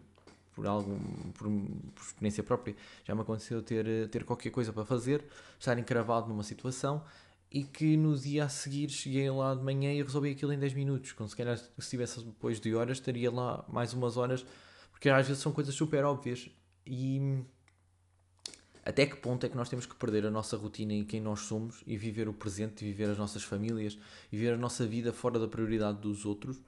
por, 0.55 0.67
algum, 0.67 0.99
por, 1.33 1.49
por, 1.49 2.03
experiência 2.03 2.43
própria, 2.43 2.77
já 3.05 3.15
me 3.15 3.21
aconteceu 3.21 3.63
ter, 3.63 4.09
ter 4.09 4.25
qualquer 4.25 4.51
coisa 4.51 4.73
para 4.73 4.85
fazer, 4.85 5.25
estar 5.59 5.79
encravado 5.79 6.29
numa 6.29 6.43
situação 6.43 7.03
e 7.51 7.63
que 7.63 7.97
no 7.97 8.17
dia 8.17 8.45
a 8.45 8.49
seguir 8.49 8.89
cheguei 8.89 9.31
lá 9.31 9.55
de 9.55 9.63
manhã 9.63 9.93
e 9.93 10.03
resolvi 10.03 10.33
aquilo 10.33 10.53
em 10.53 10.59
10 10.59 10.75
minutos. 10.75 11.13
Quando 11.13 11.29
se 11.29 11.37
calhar 11.37 11.57
se 11.57 11.71
estivesse 11.79 12.21
depois 12.21 12.59
de 12.59 12.75
horas, 12.75 12.99
estaria 12.99 13.31
lá 13.31 13.65
mais 13.69 13.93
umas 13.93 14.17
horas, 14.17 14.45
porque 14.91 15.09
às 15.09 15.29
vezes 15.29 15.41
são 15.41 15.53
coisas 15.53 15.73
super 15.73 16.05
óbvias. 16.05 16.51
E 16.85 17.45
até 18.85 19.07
que 19.07 19.17
ponto 19.17 19.47
é 19.47 19.49
que 19.49 19.57
nós 19.57 19.69
temos 19.69 19.87
que 19.87 19.95
perder 19.95 20.27
a 20.27 20.31
nossa 20.31 20.57
rotina 20.57 20.93
e 20.93 21.05
quem 21.05 21.21
nós 21.21 21.41
somos 21.41 21.83
e 21.87 21.97
viver 21.97 22.29
o 22.29 22.33
presente, 22.33 22.85
e 22.85 22.89
viver 22.89 23.09
as 23.09 23.17
nossas 23.17 23.45
famílias 23.45 23.97
e 24.33 24.37
viver 24.37 24.55
a 24.55 24.59
nossa 24.59 24.85
vida 24.85 25.13
fora 25.13 25.39
da 25.39 25.47
prioridade 25.47 25.99
dos 25.99 26.27
outros? 26.27 26.61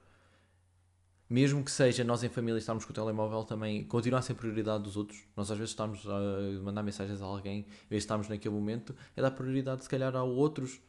Mesmo 1.29 1.65
que 1.65 1.71
seja 1.71 2.05
nós 2.05 2.23
em 2.23 2.29
família 2.29 2.59
estarmos 2.59 2.85
com 2.85 2.93
o 2.93 2.95
telemóvel 2.95 3.43
também, 3.43 3.85
continuar 3.85 4.21
a 4.21 4.23
ser 4.23 4.35
prioridade 4.35 4.85
dos 4.85 4.97
outros. 4.97 5.25
Nós 5.37 5.51
às 5.51 5.59
vezes 5.59 5.73
estamos 5.73 6.07
a 6.07 6.63
mandar 6.63 6.83
mensagens 6.83 7.21
a 7.21 7.25
alguém, 7.25 7.61
em 7.61 7.65
vez 7.89 7.89
de 7.91 7.97
estarmos 7.97 8.29
naquele 8.29 8.55
momento, 8.55 8.95
é 9.17 9.23
dar 9.23 9.33
prioridade 9.33 9.83
se 9.83 9.89
calhar 9.89 10.15
a 10.15 10.23
outros. 10.23 10.81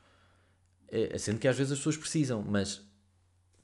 É, 0.89 1.17
sendo 1.17 1.39
que 1.39 1.47
às 1.47 1.57
vezes 1.57 1.73
as 1.73 1.79
pessoas 1.79 1.97
precisam, 1.97 2.41
mas 2.41 2.81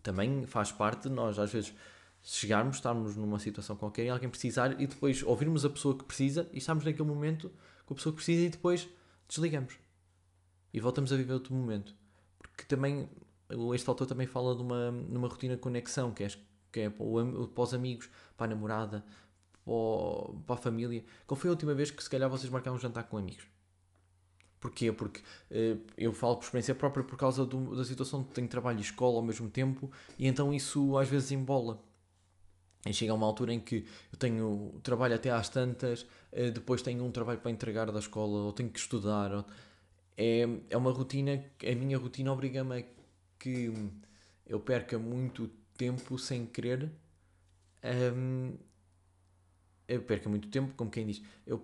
também 0.01 0.45
faz 0.45 0.71
parte 0.71 1.03
de 1.03 1.09
nós 1.09 1.39
às 1.39 1.53
vezes 1.53 1.73
chegarmos, 2.21 2.77
estarmos 2.77 3.15
numa 3.15 3.39
situação 3.39 3.75
qualquer 3.75 4.05
e 4.05 4.09
alguém 4.09 4.29
precisar 4.29 4.79
e 4.81 4.87
depois 4.87 5.23
ouvirmos 5.23 5.63
a 5.63 5.69
pessoa 5.69 5.97
que 5.97 6.03
precisa 6.03 6.49
e 6.51 6.57
estarmos 6.57 6.83
naquele 6.83 7.07
momento 7.07 7.51
com 7.85 7.93
a 7.93 7.95
pessoa 7.95 8.11
que 8.11 8.17
precisa 8.17 8.45
e 8.45 8.49
depois 8.49 8.89
desligamos 9.27 9.77
e 10.73 10.79
voltamos 10.79 11.13
a 11.13 11.15
viver 11.15 11.33
outro 11.33 11.53
momento. 11.53 11.95
Porque 12.39 12.63
também, 12.65 13.07
este 13.75 13.87
autor 13.87 14.07
também 14.07 14.25
fala 14.25 14.55
de 14.55 14.61
uma, 14.63 14.91
numa 14.91 15.27
rotina 15.27 15.55
de 15.55 15.61
conexão, 15.61 16.11
que 16.11 16.23
é, 16.23 16.27
que 16.73 16.81
é 16.81 16.89
para, 16.89 17.05
os 17.05 17.73
amigos, 17.73 18.09
para 18.35 18.47
a 18.47 18.49
namorada, 18.55 19.05
para, 20.45 20.55
a 20.55 20.57
família. 20.57 21.05
Qual 21.25 21.39
foi 21.39 21.49
a 21.49 21.51
última 21.51 21.73
vez 21.73 21.91
que 21.91 22.03
se 22.03 22.09
calhar 22.09 22.29
vocês 22.29 22.51
marcaram 22.51 22.75
um 22.75 22.79
jantar 22.79 23.03
com 23.03 23.17
amigos? 23.17 23.47
Porquê? 24.59 24.91
Porque 24.91 25.21
uh, 25.51 25.79
eu 25.97 26.11
falo 26.11 26.37
por 26.37 26.45
experiência 26.45 26.73
própria 26.73 27.03
por 27.03 27.17
causa 27.17 27.45
do, 27.45 27.75
da 27.75 27.85
situação 27.85 28.23
de 28.23 28.29
tenho 28.29 28.47
trabalho 28.47 28.79
e 28.79 28.81
escola 28.81 29.17
ao 29.17 29.21
mesmo 29.21 29.49
tempo 29.49 29.91
e 30.17 30.25
então 30.25 30.53
isso 30.53 30.97
às 30.97 31.09
vezes 31.09 31.31
embola 31.31 31.81
e 32.85 32.93
chega 32.93 33.11
a 33.11 33.15
uma 33.15 33.25
altura 33.25 33.53
em 33.53 33.59
que 33.59 33.85
eu 34.11 34.19
tenho 34.19 34.79
trabalho 34.83 35.15
até 35.15 35.29
às 35.29 35.47
tantas, 35.47 36.05
eh, 36.31 36.51
depois 36.51 36.81
tenho 36.81 37.03
um 37.05 37.11
trabalho 37.11 37.39
para 37.39 37.49
entregar 37.49 37.89
da 37.89 37.99
escola, 37.99 38.43
ou 38.43 38.51
tenho 38.51 38.69
que 38.69 38.79
estudar. 38.79 39.45
É, 40.17 40.45
é 40.69 40.77
uma 40.77 40.91
rotina, 40.91 41.43
a 41.65 41.75
minha 41.75 41.97
rotina 41.97 42.33
obriga-me 42.33 42.79
a 42.81 42.83
que 43.39 43.73
eu 44.45 44.59
perca 44.59 44.99
muito 44.99 45.49
tempo 45.77 46.17
sem 46.17 46.45
querer. 46.45 46.91
Um, 48.15 48.53
eu 49.87 50.01
perca 50.01 50.29
muito 50.29 50.47
tempo, 50.47 50.73
como 50.75 50.89
quem 50.89 51.05
diz, 51.05 51.21
eu 51.45 51.63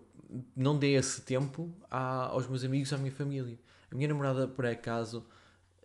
não 0.56 0.78
dei 0.78 0.96
esse 0.96 1.22
tempo 1.22 1.74
a, 1.90 2.26
aos 2.28 2.48
meus 2.48 2.64
amigos, 2.64 2.92
à 2.94 2.98
minha 2.98 3.12
família. 3.12 3.58
A 3.92 3.96
minha 3.96 4.08
namorada, 4.08 4.48
por 4.48 4.66
acaso, 4.66 5.26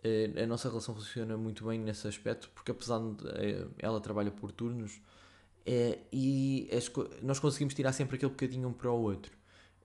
eh, 0.03 0.43
a 0.43 0.45
nossa 0.45 0.69
relação 0.69 0.93
funciona 0.93 1.35
muito 1.37 1.65
bem 1.65 1.79
nesse 1.79 2.07
aspecto, 2.07 2.51
porque 2.53 2.71
apesar 2.71 2.99
de 2.99 3.27
eh, 3.29 3.67
ela 3.79 3.99
trabalha 3.99 4.29
por 4.29 4.51
turnos, 4.51 5.01
é, 5.65 5.99
e 6.11 6.69
as, 6.71 6.91
nós 7.23 7.39
conseguimos 7.39 7.73
tirar 7.73 7.91
sempre 7.91 8.17
aquele 8.17 8.31
bocadinho 8.31 8.67
um 8.67 8.73
para 8.73 8.91
o 8.91 9.01
outro. 9.01 9.31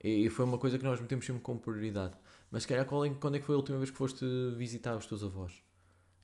E 0.03 0.29
foi 0.29 0.45
uma 0.45 0.57
coisa 0.57 0.77
que 0.77 0.83
nós 0.83 0.99
metemos 0.99 1.25
sempre 1.25 1.41
como 1.41 1.59
prioridade. 1.59 2.15
Mas, 2.51 2.65
calhar, 2.65 2.85
quando 2.85 3.35
é 3.35 3.39
que 3.39 3.45
foi 3.45 3.55
a 3.55 3.57
última 3.57 3.77
vez 3.77 3.89
que 3.89 3.97
foste 3.97 4.25
visitar 4.57 4.95
os 4.95 5.05
teus 5.05 5.23
avós? 5.23 5.63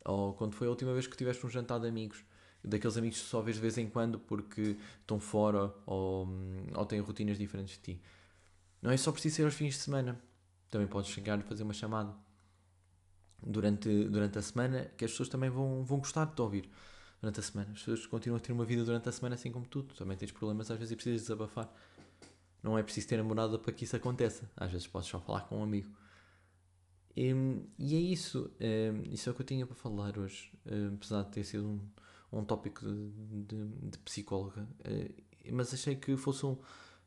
Ou 0.08 0.34
quando 0.34 0.56
foi 0.56 0.67
a 0.67 0.70
última 0.70 0.93
vez 0.93 1.06
que 1.06 1.17
tiveste 1.17 1.46
um 1.46 1.50
jantar 1.50 1.80
de 1.80 1.88
amigos? 1.88 2.24
Daqueles 2.63 2.98
amigos 2.98 3.20
que 3.20 3.28
só 3.28 3.41
vês 3.41 3.58
de 3.58 3.62
vez 3.62 3.78
em 3.78 3.88
quando 3.88 4.17
porque 4.17 4.78
estão 5.02 5.20
fora 5.20 5.74
ou, 5.86 6.28
ou 6.74 6.86
têm 6.86 7.00
rotinas 7.02 7.38
diferentes 7.38 7.76
de 7.76 7.93
ti. 7.93 8.02
Não 8.82 8.89
é 8.89 8.98
só 8.98 9.12
preciso 9.12 9.36
ser 9.36 9.43
aos 9.43 9.54
fins 9.54 9.74
de 9.74 9.82
semana. 9.82 10.20
Também 10.70 10.88
podes 10.88 11.12
chegar 11.12 11.38
e 11.39 11.43
fazer 11.43 11.63
uma 11.63 11.74
chamada 11.74 12.15
durante, 13.46 14.06
durante 14.06 14.38
a 14.38 14.41
semana 14.41 14.86
que 14.98 15.04
as 15.04 15.12
pessoas 15.12 15.30
também 15.30 15.50
vão, 15.50 15.84
vão 15.84 16.00
gostar 16.00 16.26
de 16.26 16.36
te 16.36 16.41
ouvir 16.41 16.70
durante 17.22 17.39
a 17.41 17.43
semana. 17.43 17.72
As 17.74 17.80
pessoas 17.80 18.06
continuam 18.06 18.38
a 18.38 18.39
ter 18.39 18.54
uma 18.54 18.65
vida 18.65 18.86
durante 18.86 19.10
a 19.10 19.12
semana 19.12 19.36
assim 19.36 19.52
como 19.52 19.65
tu. 19.65 19.84
Também 19.84 20.15
tens 20.15 20.32
problemas 20.32 20.72
às 20.72 20.78
vezes 20.78 20.93
e 20.93 20.96
precisas 20.96 21.22
desabafar. 21.22 21.70
Não 22.63 22.78
é 22.78 22.84
preciso 22.84 23.08
ter 23.10 23.17
namorada 23.17 23.60
para 23.60 23.74
que 23.74 23.84
isso 23.84 23.96
aconteça. 23.96 24.50
Às 24.56 24.72
vezes 24.72 24.88
podes 24.88 25.10
só 25.10 25.20
falar 25.20 25.41
com 25.41 25.60
um 25.60 25.63
amigo. 25.63 25.89
E, 27.18 27.96
é 27.96 28.00
isso. 28.00 28.52
Isso 29.12 29.30
é 29.30 29.32
o 29.32 29.36
que 29.36 29.42
eu 29.42 29.46
tinha 29.46 29.66
para 29.66 29.76
falar 29.76 30.18
hoje. 30.18 30.52
Apesar 30.94 31.24
de 31.24 31.32
ter 31.32 31.44
sido 31.44 31.66
um, 31.66 31.80
um 32.40 32.46
tópico 32.46 32.86
de, 32.86 33.10
de, 33.44 33.68
de 33.90 33.98
psicóloga. 34.00 34.68
Mas 35.52 35.74
achei 35.74 35.96
que 35.96 36.16
fosse 36.16 36.46
um, 36.46 36.58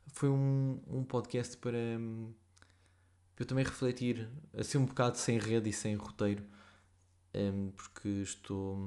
foi 0.07 0.29
um, 0.29 0.79
um 0.87 1.03
podcast 1.03 1.55
para, 1.57 1.77
eu 3.39 3.45
também 3.45 3.65
refletir, 3.65 4.29
assim 4.55 4.77
um 4.77 4.85
bocado 4.85 5.17
sem 5.17 5.37
rede 5.39 5.69
e 5.69 5.73
sem 5.73 5.95
roteiro, 5.95 6.43
porque 7.75 8.09
estou, 8.09 8.77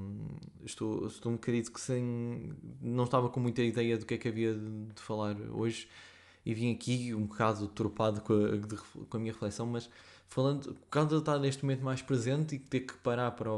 estou, 0.64 1.06
estou 1.06 1.32
um 1.32 1.36
bocadinho 1.36 1.72
que 1.72 1.80
sem. 1.80 2.52
não 2.80 3.04
estava 3.04 3.28
com 3.28 3.40
muita 3.40 3.62
ideia 3.62 3.96
do 3.98 4.06
que 4.06 4.14
é 4.14 4.18
que 4.18 4.28
havia 4.28 4.54
de, 4.54 4.86
de 4.92 5.02
falar 5.02 5.36
hoje 5.50 5.88
e 6.44 6.52
vim 6.52 6.72
aqui 6.72 7.14
um 7.14 7.26
bocado 7.26 7.66
tropado 7.68 8.20
com 8.20 8.34
a, 8.34 8.56
de, 8.56 8.76
com 8.76 9.16
a 9.16 9.20
minha 9.20 9.32
reflexão, 9.32 9.66
mas 9.66 9.88
falando, 10.26 10.74
por 10.74 10.88
causa 10.88 11.10
de 11.10 11.16
estar 11.16 11.38
neste 11.38 11.64
momento 11.64 11.84
mais 11.84 12.02
presente 12.02 12.56
e 12.56 12.58
ter 12.58 12.80
que 12.80 12.94
parar 12.94 13.30
para, 13.32 13.50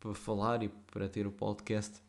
para 0.00 0.14
falar 0.14 0.62
e 0.62 0.68
para 0.68 1.08
ter 1.08 1.26
o 1.26 1.32
podcast 1.32 2.00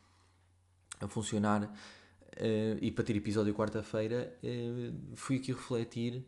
a 1.00 1.08
funcionar 1.08 1.64
uh, 1.64 2.78
e 2.82 2.92
para 2.92 3.04
ter 3.04 3.16
episódio 3.16 3.54
quarta-feira, 3.54 4.34
uh, 4.44 5.16
fui 5.16 5.38
aqui 5.38 5.52
refletir 5.52 6.26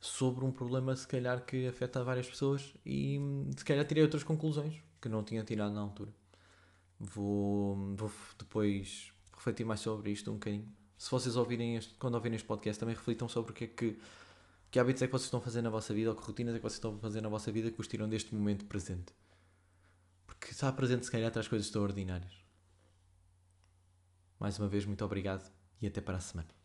sobre 0.00 0.44
um 0.44 0.52
problema 0.52 0.94
se 0.94 1.06
calhar 1.06 1.44
que 1.44 1.66
afeta 1.66 2.02
várias 2.04 2.28
pessoas 2.28 2.74
e 2.84 3.18
se 3.56 3.64
calhar 3.64 3.84
tirei 3.84 4.02
outras 4.02 4.22
conclusões 4.22 4.74
que 5.00 5.08
não 5.08 5.22
tinha 5.22 5.42
tirado 5.42 5.72
na 5.72 5.80
altura. 5.80 6.10
Vou, 6.98 7.76
vou 7.94 8.10
depois 8.38 9.12
refletir 9.36 9.64
mais 9.64 9.80
sobre 9.80 10.10
isto 10.10 10.30
um 10.30 10.34
bocadinho. 10.34 10.66
Se 10.96 11.10
vocês 11.10 11.36
ouvirem 11.36 11.76
este, 11.76 11.94
quando 11.94 12.14
ouvirem 12.14 12.36
este 12.36 12.46
podcast, 12.46 12.80
também 12.80 12.94
reflitam 12.94 13.28
sobre 13.28 13.52
o 13.52 13.54
que 13.54 13.64
é 13.64 13.66
que, 13.66 13.98
que 14.70 14.78
hábitos 14.78 15.02
é 15.02 15.06
que 15.06 15.12
vocês 15.12 15.26
estão 15.26 15.40
a 15.40 15.42
fazer 15.42 15.62
na 15.62 15.70
vossa 15.70 15.94
vida 15.94 16.10
ou 16.10 16.16
que 16.16 16.22
rotinas 16.22 16.54
é 16.54 16.58
que 16.58 16.62
vocês 16.62 16.74
estão 16.74 16.96
a 16.96 16.98
fazer 16.98 17.20
na 17.20 17.28
vossa 17.28 17.52
vida 17.52 17.70
que 17.70 17.80
os 17.80 17.88
tiram 17.88 18.08
deste 18.08 18.34
momento 18.34 18.64
presente. 18.66 19.14
Porque 20.26 20.50
estar 20.50 20.72
presente, 20.72 21.04
se 21.04 21.10
calhar, 21.10 21.30
traz 21.30 21.48
coisas 21.48 21.66
extraordinárias. 21.66 22.32
Mais 24.38 24.58
uma 24.58 24.68
vez, 24.68 24.84
muito 24.84 25.04
obrigado 25.04 25.50
e 25.80 25.86
até 25.86 26.00
para 26.00 26.16
a 26.16 26.20
semana. 26.20 26.55